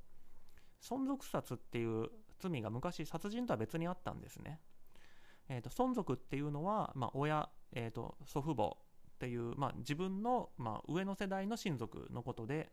[0.81, 2.07] 存続殺っていう
[2.39, 4.61] 罪が昔殺人とは別にあったんですね。
[5.49, 8.77] えーと、存続っていうのは、まあ、親、えーと祖父母
[9.09, 12.71] っていう、まあ、自分の、まあ、上の世代の親族のことで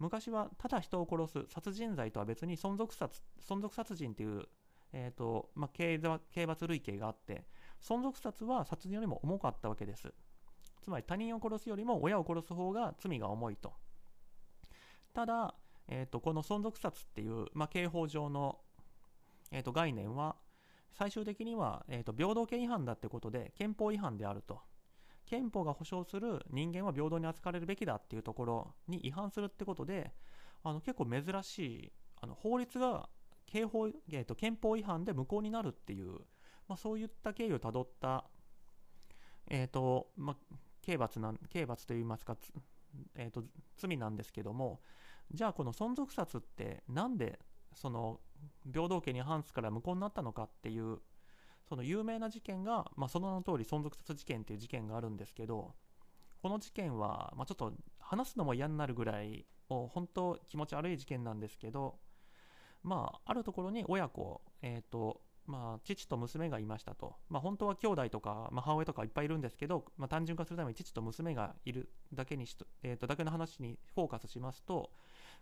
[0.00, 4.46] 昔はただ人を殺す殺人罪とは別に存続殺存続殺人っていう、
[4.92, 6.00] えーとまあ、刑
[6.32, 7.44] 刑罰類型があって
[7.82, 10.12] 存続殺は殺人よりも重かったわけです。
[10.82, 13.74] つまり他人を殺すよりも親を殺す方が罪が重いと。
[15.12, 15.54] ただ、
[15.88, 18.58] えーと、この存続殺っていう、まあ、刑法上の、
[19.52, 20.36] えーと、概念は
[20.92, 24.62] 最終的には、えーと平等権違反だってことで憲法違反であると。
[25.30, 30.12] 憲法が保障する人間は平等に扱われるべきだっていうところに違反するってことで
[30.64, 33.08] あの結構珍しいあの法律が
[33.46, 36.14] 刑法、えー、と憲法違反で無効になるっていう、
[36.66, 38.24] まあ、そういった経緯をたどった、
[39.48, 42.36] えーとまあ、刑罰なん刑罰といいますか、
[43.14, 43.44] えーと、
[43.76, 44.80] 罪なんですけども
[45.32, 47.38] じゃあこの存続殺ってなんで
[47.72, 48.18] その
[48.72, 50.98] 平等家に反すから無効になったのかっていう
[51.70, 55.72] その有名な事件が、まあ、その名の通り存続殺事件っていう事件があるんですけど
[56.42, 61.94] この事件は、まあ、ちょっと話すのも嫌になるぐらい本当気持ち悪い事件なんですけど
[62.82, 74.90] まああるところに親子えっ、ー、とまあ、父と娘がいましたと、まあ、本当は兄弟とか、母親とかいっぱいいるんですけど、まあ、単純化するために父と娘がいるだけにしえー、とだけの話にフォーカスしますと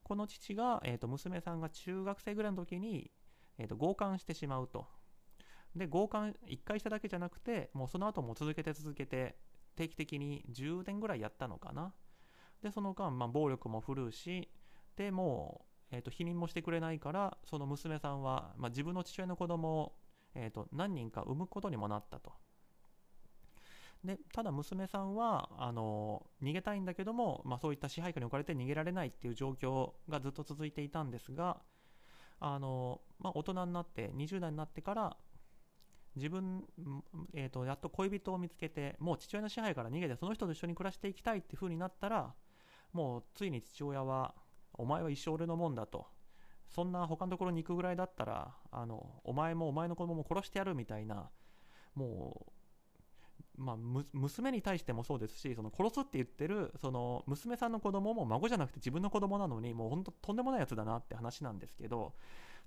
[0.02, 3.10] この父が、えー、と娘さんが中学生ぐらいの時に、
[3.58, 4.86] えー、と強姦してしまうと。
[5.74, 9.36] で強姦1回しただけじゃなくてもうその後も続けて続けて
[9.76, 11.92] 定期的に10年ぐらいやったのかな
[12.62, 14.50] でその間、まあ、暴力も振るうし
[14.96, 19.92] でもうえーと、否認もしてくれないからその娘さんは、まあ、自分の父親の子供を、
[20.34, 22.32] えーと、何人か産むことにもなったと。
[24.04, 31.56] でただ娘さんはあの逃げたいんだけども、まあ、そういった支配下に置かれて逃げられないっていう状況がずっと続いていたんですが
[32.38, 35.16] あの、まあ、大人になって20代になってから
[36.16, 36.64] 自分、
[37.34, 42.34] えーと、やっと恋人を見つけてもう父親の支配から逃げてその人と一緒に暮らしていきたいっていう風になったら
[42.92, 44.34] もうついに父親は
[44.74, 46.06] お前は一生俺のもんだと。
[46.68, 51.30] そんな他のところに行くぐらいだったら、あの、お前もお前の子供も殺してやるみたいな、
[51.94, 52.46] も
[53.58, 53.76] う、まあ、
[54.12, 62.14] 娘に対してもそうですし、その殺すって言ってる、その娘さんの子供も孫じゃなくて自分の子供なのに、もう本当とんでもないやつだなって話なんですけど、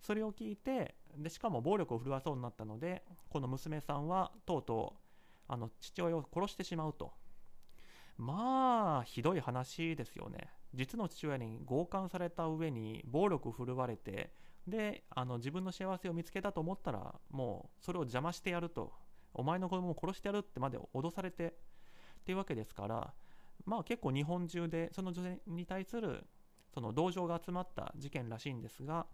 [0.02, 5.00] それを聞いて、で、しかも暴力を振るわそうになったので、この娘さんはとうとう、
[5.48, 7.14] あの、父親を殺してしまうと。
[8.18, 10.50] まあ、ひどい話ですよね。
[10.74, 14.32] 実の父親に強姦された上に暴力を振るわれて
[14.68, 18.94] であの自分の幸せを見つけたと思ったらもうそれを邪魔してやると
[19.34, 23.14] お前の子供を殺してやるってまで脅されてっていうわけですから
[23.66, 26.26] まあ結構日本中でその女性に対する
[26.74, 29.06] その同情が集まった事件らしいんですが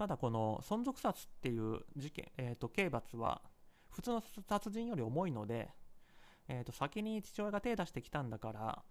[0.00, 3.42] ただこの存続殺っていう事件、えー、と刑罰は
[3.90, 5.68] 普通の殺人より重いので、
[6.48, 8.82] えー、と先に父親が手を出してきたんだから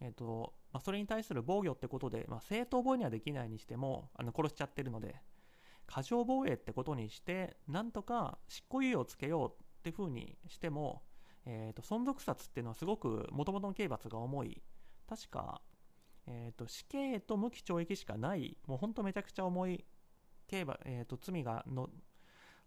[0.00, 5.14] えーとまあ、それに対する防御ってことで、まあ、正当防衛にはできないにしてもあの殺しちゃってるので
[5.86, 11.02] 過剰防衛ってことにしてなんとか執行猶予をつけようってふうにしても、
[11.46, 14.62] えーと、存続殺っていうのはすごくもともとの刑罰が重い。
[15.08, 15.62] 確か、
[16.26, 19.84] えーと、死刑と無期懲役しかないもうほんとめちゃくちゃ重い
[20.46, 21.88] 刑罰、えーと罪がの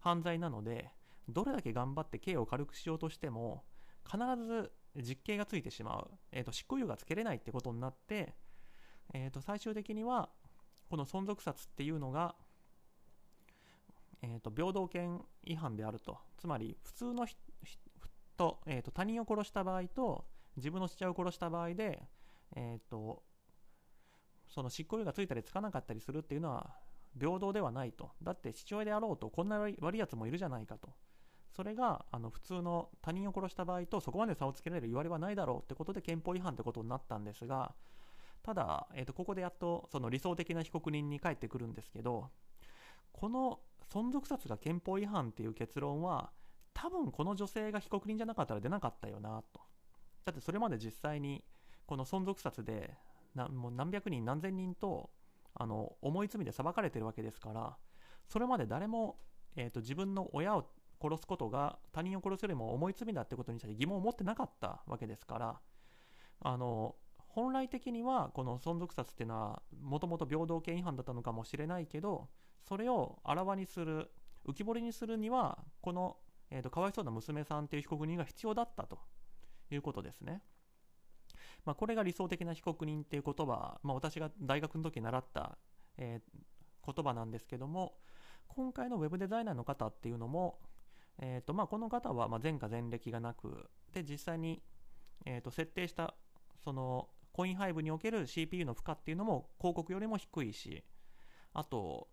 [0.00, 0.90] 犯罪なので
[1.28, 3.64] どれだけ頑張って刑を軽くしようとしても
[4.10, 8.34] 必ず実刑がついてしまう、えーと、執行猶予がつけれないってことになって、
[9.12, 10.30] えーと、最終的には
[10.88, 12.34] この存続殺っていうのが、
[14.22, 16.18] えーと、平等権違反であると。
[16.38, 20.24] つまり普通の人、えー、と他人を殺した場合と
[20.56, 22.02] 自分の父親を殺した場合で、
[22.56, 23.22] えー、と
[24.48, 26.70] その執行猶予がついたりつかなかったりするっていうのは
[27.18, 28.10] 平等ではないと。
[28.22, 30.90] だって父親であろうとこんな悪いやつもいるじゃないかと。
[31.58, 37.74] それがあの普通の他人を殺した場合とそこまで差をつけられる言われはないだろうってことで憲法違反ってことになったんですが
[38.44, 42.30] ただ、えー、とここでやっとその理想的な被告人に帰ってくるんですけど
[43.12, 43.58] この
[43.92, 46.30] 存続殺が憲法違反っていう結論は
[46.74, 49.60] 多分この女性が被告人じゃなかったら出なかったよなと。
[50.24, 51.42] だってそれまで実際に
[51.86, 52.94] この存続殺で
[53.34, 55.10] なもう何百人何千人と
[55.58, 57.76] あの重い罪で裁かれてるわけですから
[58.26, 59.18] それまで誰も、
[59.56, 60.64] えーと自分の親を
[61.00, 65.60] 殺すことが他人を殺すよりも重い罪だってことに対して疑問を持ってなかったわけですから
[66.40, 72.28] あの本来的にはこの存続殺っていうのはもともと平等権違反だったのかもしれないけど
[72.68, 74.10] それをあらわにする
[74.46, 76.16] 浮き彫りにするにはこの、
[76.50, 78.98] えーと、かわいそうな娘さんっていう被告人が必要だったと
[79.70, 80.42] いうことですね。
[81.68, 85.58] まあ、これが理想的な被告人っていう言葉、まあ、私が大学の時習った、
[85.98, 87.98] えー、言葉なんですけども
[88.46, 90.58] 今回のウェブデザイナーの方っていうのも
[91.20, 94.62] えーとまあ、この方は前科前歴がなくで実際に、
[95.26, 96.14] えー、と設定した
[96.62, 100.84] そのコインハイブにおける CPU の負荷っていうのも広告よりも低いし
[101.54, 102.08] あと、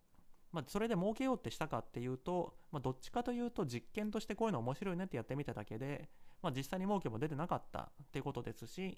[0.52, 6.10] まあ、それで儲けようってしたかっていうと、まあ、どっちかというと実験としてこういうの面白いねってやってみただけで、
[6.42, 8.98] まあ、実際に儲けも出てなかったってことですし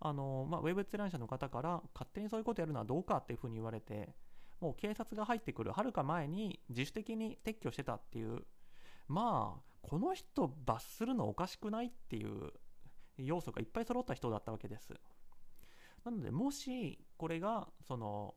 [0.00, 4.14] あの、まあ、ウェブ閲覧者の方から勝手にそういうことやるのはどうかっていうふうに言われて
[4.60, 8.42] もう警察が入ってくるはるか前に自主的に撤去してたっていう
[9.08, 12.52] まあこの人罰するのおかしくないっていう
[13.16, 14.94] 要素がいっぱい揃った人だったわけです。
[16.04, 18.34] なのでもしこれがその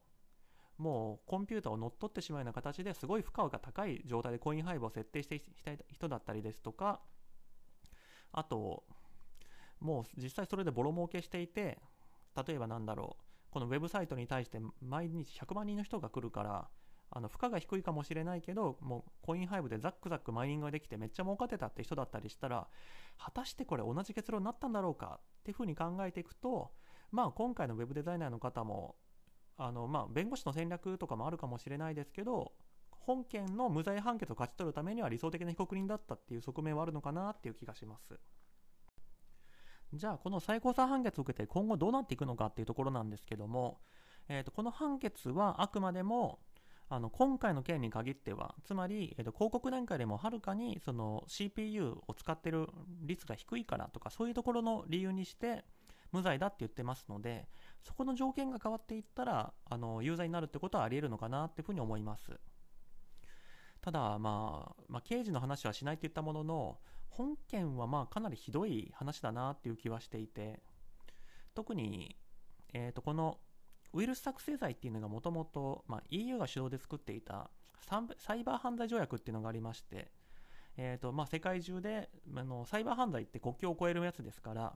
[0.77, 6.99] もうコンピューターを乗っ取ってしまうような形ですごい負荷が高い状態でコインハイブを設定していた人だったりですとか
[8.31, 8.83] あと
[9.83, 11.77] もう実際それでボロ儲けしていて
[12.47, 16.69] 例えばなんだろうこのウェブサイトに対して毎日100万人の人が来るから
[17.11, 22.67] あの負荷が低いかもしれないけどもうコインハイブでザックザックマイニングができてめっちゃ儲かってたって人だったりしたら
[23.19, 25.19] 果たしてこれ同じ結論になったんだろうか？
[25.19, 26.71] っていうふうに考えていくと
[27.11, 28.95] まあ今回のウェブデザイナーの方も
[29.57, 32.53] あのまあ弁護士の戦略とかもあるかもしれないですけど
[32.89, 38.17] 本件の無罪判決を勝ち取るためには理想的な被告人だったっていう側面はあるのかなっていう気がします。
[39.93, 43.79] じゃあこの最高裁判決を受けて今後どうなっていくのかっていうところなんですけども、
[44.27, 46.39] えー、とこの判決はあくまでも
[46.89, 52.67] あの今回の件に限ってはつまり、えー、と広告段階でもはるかにその CPU を使ってる
[53.01, 55.63] 率が低いからとかそういうところの理由にして
[56.11, 57.47] 無罪だって言ってますので
[57.83, 62.31] そこの条件が変わっていったらあの有罪になるってことはありえるのかなっていうふうに思います。
[63.81, 66.77] ただ、まあ、まあ刑事の話はしないって言ったものの
[67.17, 70.61] 本件はまあかなりひどい話だなっていう気はしていて
[71.53, 72.15] 特に、
[72.73, 73.37] えー、とこの
[73.93, 77.51] ウイルス作成罪っていうのがもともと EU が主導で作っていた
[78.17, 80.09] サイバー犯罪条約っていうのがありまして、
[80.77, 84.73] えーとまあ、世界中であのサイバー犯罪って国境を越えるやつですから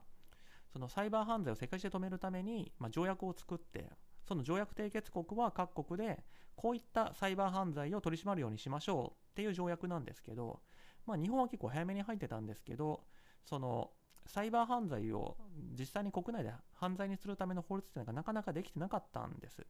[0.72, 3.90] そのサイバー犯罪を世界中で止めるために、まあ、条約を作って
[4.28, 6.22] その条約締結国は各国で
[6.54, 10.60] こういったサイバー犯罪を取り締まるようにしましょうっていう条約なんですけど、
[11.08, 13.00] まあ、日本は結構早めに入ってたんですけど
[13.42, 13.90] その
[14.26, 15.36] サイバー犯罪を
[15.78, 19.66] 実際に国内で犯罪にするための法律っていうのがなかなかできてなかったんです。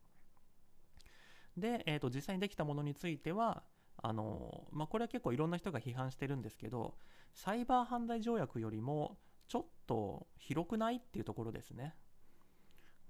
[1.56, 3.62] で、えー、と実際にできたものについては
[4.02, 6.94] あの、まあ、これは結構いろんな人が批判してるんですけど
[7.34, 9.16] サイバー犯罪条約よりも
[9.46, 11.94] ちょっと広くないっていうところですね。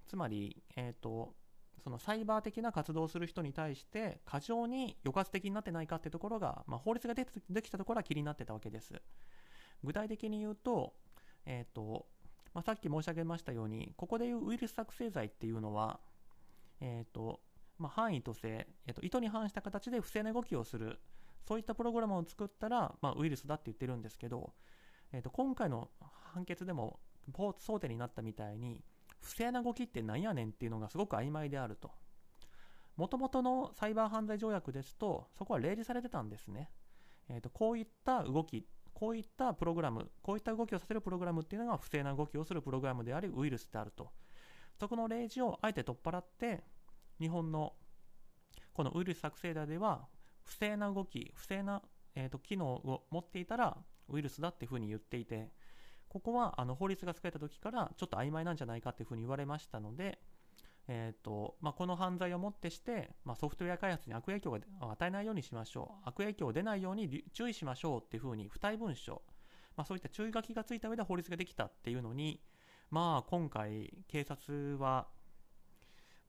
[0.06, 1.34] つまり、えーと、
[1.82, 7.26] そのサイバー的な活動をする人に対して過剰に抑圧的になってないかってところが、まあ、法律がで
[7.62, 9.00] きたところは気になってたわけです。
[9.84, 10.94] 具体的に言うと、
[11.46, 12.06] えーと
[12.54, 16.00] まあ、さっき申し上げましたようにここでいうウイルス作成罪っていうのは、
[16.80, 17.40] えーと
[17.78, 20.98] まあ、範囲と性、えーと、意図に反した形で不正な動きをする
[21.46, 24.52] そういったプログラムを作ったら、まあ、ウイルスだって言ってるんですけど、
[25.12, 25.88] えーと、今回の
[26.34, 26.98] 判決でも
[27.32, 28.82] 争点になったみたいに
[29.20, 31.90] 不正な動きって何やねんっていうのがすごく曖昧であると
[32.96, 36.70] もともとのサイバー犯罪条約ですとそこは例示されてたんですね、
[37.28, 38.66] えーとこういった動き
[38.98, 44.10] こういったプログラム、こういった動きをさせるプログラムっていうのが不正な動きをするプログラムであり、ウイルスであると。
[44.80, 46.64] そこの例示をあえて取っ払って、
[47.20, 47.74] 日本の
[48.72, 50.08] このウイルス作成者では、
[50.42, 51.80] 不正な動き、不正な、
[52.16, 53.76] えーと、機能を持っていたら
[54.08, 55.52] ウイルスだっていうふうに言っていて、
[56.08, 60.18] ここはあの法律が作られた時からちょっと曖昧なんじゃないかっていうふうに言われましたので、
[60.88, 64.58] えーとまあ、この犯罪をもってして、まあ、ソフトウェア開発に悪影響を
[64.90, 66.08] 与えないようにしましょう。
[66.08, 69.22] 悪影響を出ないように注意しましょうっていうふうに付帯文書、
[69.76, 72.40] まあ、そういった注意書きがついた上で法律ができたっていうのに、
[72.90, 75.08] まあ、今回警察は、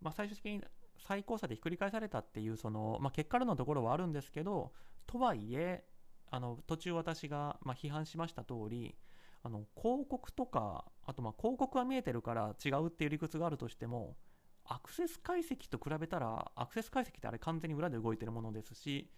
[0.02, 0.62] まあ、最終的に
[0.98, 4.74] 最高裁でひっくり返されたっていうその、まあ、結果論のところはあるんですけど
[5.08, 5.86] とはいえ
[6.32, 8.96] あの途中私がまあ批判しました通り
[9.42, 14.18] あの広告とかあとまあ広告は見えてるから違うっていう理屈があるとしても
[14.70, 19.10] アクセス解析と比べたら、アクセス解析ってあれ完全に裏で動いてるものですし、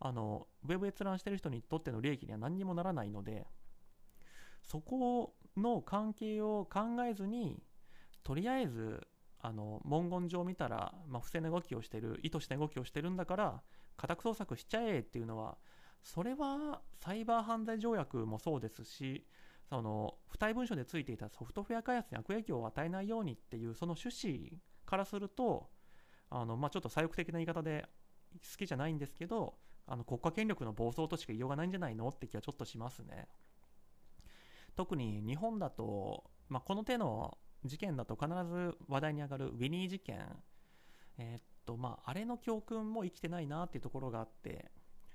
[0.00, 3.46] あの、ウェブ閲覧してる人にとっての利益には何にもならないので、
[4.62, 7.62] そこの関係を考えずに、
[8.24, 9.06] とりあえず、
[9.40, 13.62] あの、文言上見たら、まあ、不正な動きをしてる、意図した動きをしてるんだから、
[13.96, 15.56] 家宅捜索しちゃえっていうのは、
[16.02, 19.24] それはサイバー犯罪条約もそうですし、
[19.68, 25.68] その付帯文書でついていたソフトウェア開発に悪影響を与えないようにっていうその趣旨からすると
[26.30, 27.86] あの、まあ、ちょっと左翼的な言い方で
[28.34, 29.54] 好きじゃないんですけど
[29.86, 33.28] あの国家権力の暴走としか言いようがないんじゃないのって気はちょっとしますね。
[34.74, 40.36] 特に日本だと、まあ、この手の事件だと必ず話題に上がるウィニー事件、
[41.18, 44.70] えー、っとまあ、あれの教訓も生きてないなっていうところがあって、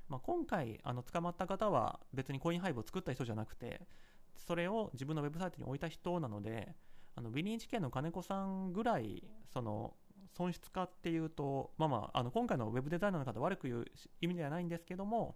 [0.10, 3.88] まあ、今回あの捕まった方は別にコインハイブを作った人じゃなくて
[4.38, 6.76] それを自分のウェブサイトに置いた人なので
[7.16, 9.24] あのビニーチ家の金子さんぐらい
[9.54, 9.94] その
[10.34, 13.86] 損失化っていうと、まあまあ、あの今回のウェブデザイナーの方悪く言う
[14.22, 15.36] 意味ではないんですけども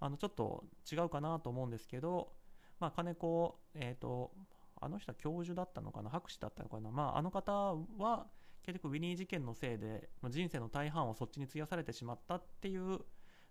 [0.00, 2.32] あのちょっと違うかなと思うんですけど、
[2.78, 4.32] まあ、金子、えーと、
[4.80, 7.52] あの人は教授だったのかな博士だったのかな、まあ、あの方
[7.98, 8.26] は
[8.64, 13.00] 結局ウィニー事件のせいで人生の大半をそっちに費やされてしまったっていう、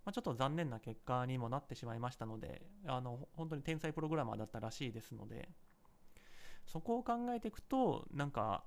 [0.06, 5.49] まあ、ちょっと残念な結果にもなってしまいましたのであの本当に天才プログラマーだったらしいですので。
[6.66, 8.64] そこを考えていくとなんか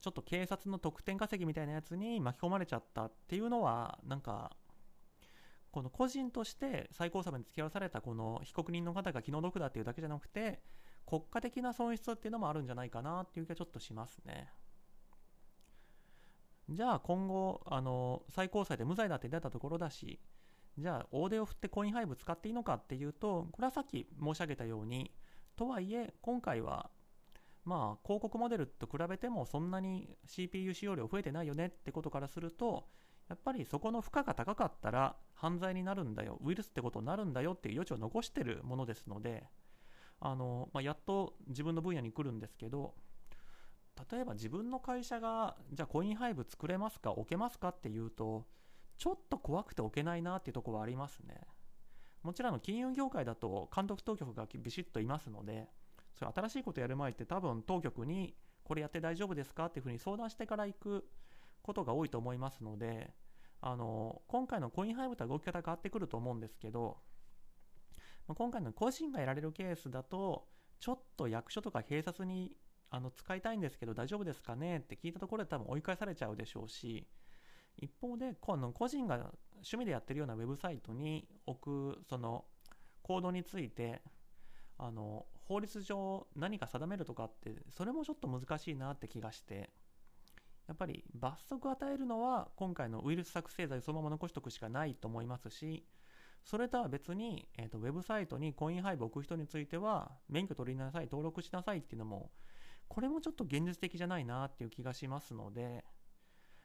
[0.00, 4.52] ちょっと警察の得点稼ぎみたいなやつに巻き込まれちゃったっていうのはなんか
[5.70, 10.62] この個人として最高裁まで付き合わされたこの被告人の方が気の毒だっていうだけじゃなくて
[11.06, 14.48] 国家的な損失っていうのもあるんじゃないかなっていう気はちょっとしますね。
[16.70, 20.20] じゃあ今後あの最高裁で無罪だって出たところだし
[20.78, 25.10] じゃあ大手を振ってコインハイブ使っていいのかっていうとこれはさっき申し上げたように
[25.56, 26.90] とはいえ今回は
[27.64, 32.86] まあ広告モデルと比べてもそんなに CPU 使用量増えてないよねってことからすると
[33.28, 39.44] やっぱりそこの負荷が高かったら犯罪になるんだよウイルスってことになるんだよっていう余地を残してるものですので
[40.20, 42.94] あの、まあ、やっと自分の分野に来るんですけど
[44.10, 48.46] 例えば自分の会社がじゃあコインハイブ作れますか置けますかっていうと
[48.98, 51.40] ちょっと怖くて置けないなっていうところはありますね。
[52.22, 55.68] もちろん金融業界だと監督当局がビシッといますので
[56.14, 61.08] それ新しいことやる前って多分当局にこれやって大丈夫ですかっていうふうに相談してから行く
[61.62, 63.14] ことが多いと思いますので
[63.62, 66.98] あの今回のコインハイブとは動き方変わってくると思うんですけど
[68.28, 70.46] 今回の個人が得られるケースだと
[70.78, 72.56] ちょっと役所とか警察に
[72.90, 74.78] あの使いたいんですけど大丈夫ですかね？
[74.78, 77.06] って聞いたところで多分追い返されちゃうでしょうし
[77.76, 82.44] 一方でこの個人が趣味でやってるようなウェブサイトに置くその
[83.02, 84.02] コードについて
[84.76, 89.70] あの法律上何か定めるとかってそれもちょっと難しいなって気がして
[90.68, 95.84] やっぱり罰則与えるのは今回のウイルス作成罪そのまま残しておくしかないと思いますし
[96.44, 102.30] それとは別に、えーと、ウェブサイトにコインハイブを置く人については免許取りなさい登録しなさいっていうのも
[102.90, 105.84] これもちょっと現実的じゃないなっていう気がしますので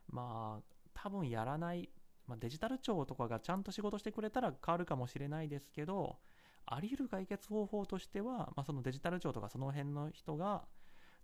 [0.10, 0.64] まあ
[0.96, 1.88] 多分やらない、
[2.28, 6.18] まあ、デジタル庁とかがちゃんと仕事してくれたら変わるかもしれないですけど
[6.66, 10.64] あり得る解決方法としては、まあ、そのデジタル庁とかその辺の人が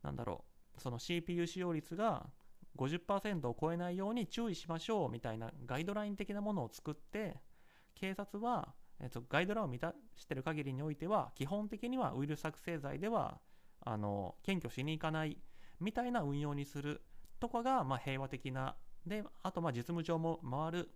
[0.04, 0.46] なんだろ
[0.78, 2.28] うその CPU 使用率が
[2.78, 7.38] 50%を超えないように注意しましょうみたいなガイドライン的なものを作って
[7.96, 13.40] 警察は、えっと、ガイドラインを満たしてる限りにおいては基本的にはウイルス作成罪では
[13.82, 15.38] あの検挙しに行かない
[15.80, 17.02] みたいな運用にする
[17.40, 18.76] とかが、まあ、平和的な
[19.06, 20.92] であとまあ実務上も回る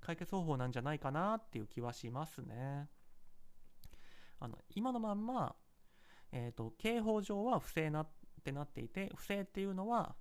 [0.00, 2.88] 解決方法なんじゃないかなっていう気はしますね。
[4.40, 5.54] あの今のまんま、
[6.32, 8.08] えーと、刑法上は不正なっ
[8.42, 10.16] てなっていて不正っていうのは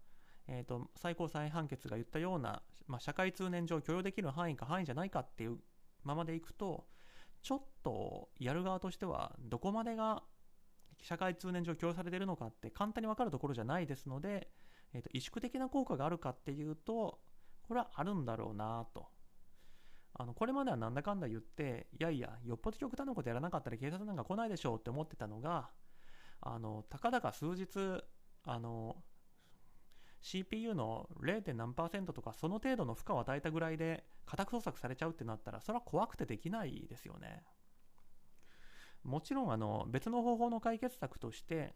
[0.48, 5.58] えーと、最高裁判決が言ったような、まあ、社会通念上許容できる範囲か範囲じゃないかっていう
[6.04, 6.86] ままでいくと
[7.42, 10.24] ちょっとやる側としてはどこまでが
[11.02, 14.50] 社会通念上許容されているのかって簡単に分かるところじゃないですので、
[14.94, 17.20] えーと、萎縮的な効果があるかっていうと
[17.64, 19.08] これはあるんだろうなと。
[20.14, 25.70] あのこれまではなんだかんだ言っていやいやよっぽど極端なことやらなかったら警察なんか来ないでしょうって思ってたのが
[26.42, 28.04] あのたかだか数日
[28.44, 28.98] あの
[30.22, 31.54] CPU の 0.
[31.54, 37.44] 何パーセントとかその程度の負荷を与えたぐらいで家宅捜索されちゃうってなったらそれは怖くてできないですよね
[39.04, 41.74] もちろんあの別の方法の解決策として、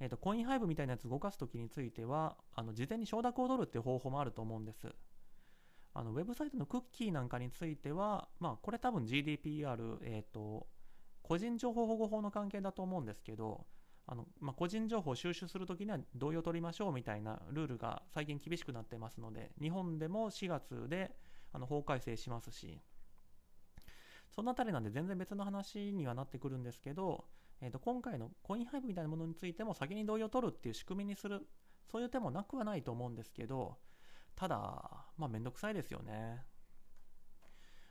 [0.00, 4.88] えー、とコインハイブみたいなやつ動かすときについてはあの事前に承諾を取るっていう方法もあると思うんです。
[5.94, 10.66] あのウェブサイトのクッキーなんかについては、まあ、これ多分 GDPR、えーと
[11.22, 13.64] 個人情報保護法の関係だと思うんですけど
[14.06, 21.14] あの、まあ、個人情報を収集するときには同意を取りましょうみたいなルールが最近厳しくなってますので、日本でも4月で
[21.52, 22.80] あの法改正しますし、
[24.34, 27.26] そのあたりなんで全然別の話にはなってくるんですけど、
[27.60, 31.46] えー、と今回のコインハイブみたいなものについても先に同意を取るっていう仕組みにする、
[31.90, 33.76] そういう手もなくはないと思うんですけど、
[34.34, 34.56] ただ、
[35.18, 36.44] まあめんどくさいですよね。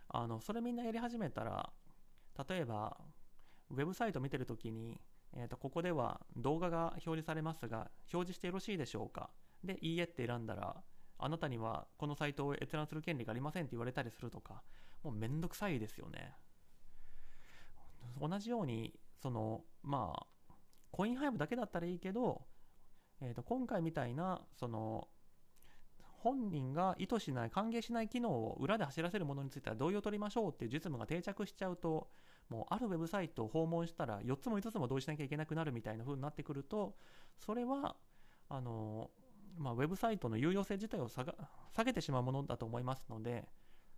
[0.09, 1.71] あの、それみんなやり始めたら、
[2.49, 2.97] 例えば、
[3.69, 4.99] ウェブサイト見てるときに、
[5.33, 9.29] えー、とここでは動画が表示されますが表示してよろしいでしょうか
[9.63, 10.75] でいいえって選んだら
[11.17, 14.61] あなたにはこのサイトを閲覧する権利がありませんって言われたりするとか
[15.03, 16.35] もうめんどくさいですよね。
[18.19, 20.53] 同じようにそのまあ
[20.91, 22.41] コインハイブだけだったらいいけど、
[23.21, 25.07] えー、と今回みたいなその
[26.21, 32.09] 本人が意図しない歓迎しない機能を裏で走らせるものについては同意を取りましょうっていう実務が定着しちゃうと
[32.49, 36.95] もうあるウェブサイトを訪問したら4つも5つも同意しなきゃいけなくなるみたいな風になってくると
[37.39, 37.95] それは
[38.49, 39.09] あの、
[39.57, 41.25] まあ、ウェブサイトの有用性自体を下
[41.85, 43.47] げてしまうものだと思いますので、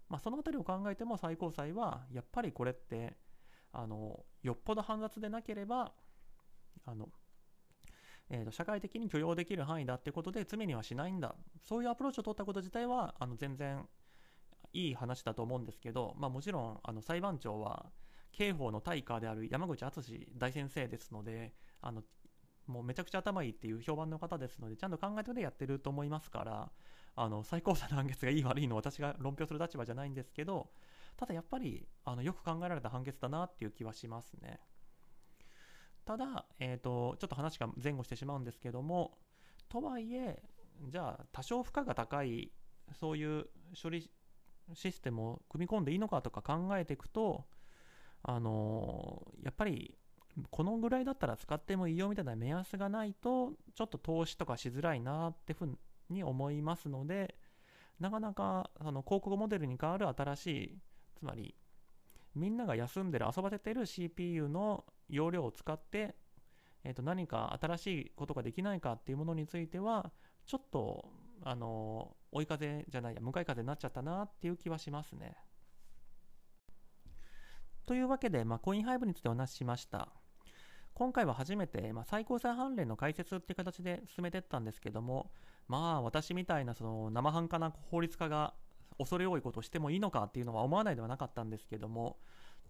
[0.10, 3.18] まあ、その辺りを考えても最高裁はやっぱりこれって
[3.72, 5.94] あのよっぽど煩雑でなければ
[6.86, 7.10] あの、
[8.30, 11.36] えー、と社会的に許容できる範囲だってことで罪にはしないんだ。
[11.64, 13.88] そういうアプローチを取ったこと自体はあの全然
[14.74, 17.92] いい話だと思うんですけど、まあ、もちろんあの裁判長は
[18.32, 22.04] 刑法の大家である山口敦大先生ですのであの
[22.68, 26.72] もうめちゃくちゃ頭いいっていう評判の方ですのでちゃんと考えてでやってると思いますから
[27.16, 30.70] あの最高裁の判決がいい悪いの私が論評する立場じゃないんですけど
[31.16, 34.60] ただやっぱりあのよく考えられた判決だなっていう気はしますね。
[36.06, 39.18] ただ、えーと、ちょっと話が前後してしまうんですけども
[39.70, 40.44] とはいえ
[40.90, 42.52] じゃあ多少負荷が高い
[43.00, 43.46] そういう
[43.82, 44.12] 処理
[44.74, 47.46] システムを組み込んでいいのかとか考えていくと、
[48.24, 49.96] あのやっぱり
[50.50, 55.78] このぐらいだったら使ってもいいよみたいな目安がないと、ちょっと投資とかしづらいなってふう
[56.10, 57.36] に思いますので、
[58.00, 60.78] なかなかその広告モデルに代わる新しい、
[61.16, 61.56] つまり
[62.36, 66.16] みんなが休んでる、遊ばせてる CPU の容量を使って、
[66.84, 70.12] えー、と何か新しいことができないかっていうものについては、
[70.46, 71.10] ちょっと、
[71.46, 75.36] あの追い風じゃないや、向かい風になっちゃったなっていう気はしますね。
[77.86, 80.10] というわけで、まあ、コインハイブについてお話ししました。
[80.94, 85.32] 今回は初めて、まあ、最高裁判例の解説っていう形で進めてったんですけども、
[85.68, 88.54] まあ私みたいなその生半可な法律家が
[88.98, 92.18] 恐れ多いことをしてもいいのかっていうのは思わないではなかったんですけども、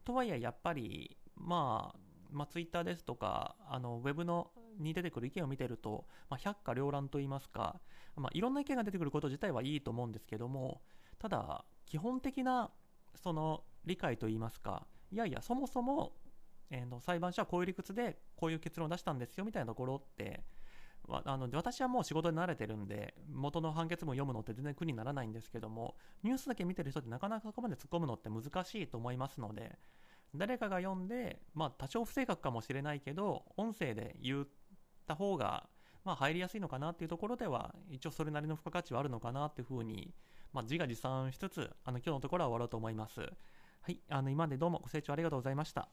[0.05, 1.99] とはいえやっぱり、まあ、
[2.31, 7.79] まあ、ツイッターですとか、あのウェブのに出てくる意見を見てると、まあ、百花繚乱といいますか、
[8.15, 10.81] まあ、いろんな意見が出てくること自体はいいと思うんですけども、
[11.19, 12.71] ただ、基本的な
[13.15, 16.13] その理解といいますか、いやいや、そもそも
[16.73, 20.43] えー、の裁判所はこういう理屈でこういう結論を出したんですよみたいなところって
[21.09, 29.77] あの私はもう仕事に慣れてるんで元の判決文読むのって全然苦にならないんですけどもニュースだけ見てる人ってなかなかそこまで突っ込むのって難しいと思いますので
[30.35, 34.47] 誰かが読んで、まあ、多少不正確かもしれないけど音声で言っ
[35.05, 35.67] た方が
[36.05, 40.13] まあ入りやすいのかなっていうところでは一応それなりの付加価値はあるのかなっていうふうに、
[40.53, 43.21] まあ、自画自賛しつつあの今日のところは終わろうと思います。
[43.21, 45.89] はい、あの今までどうもご清聴ありがとうございました。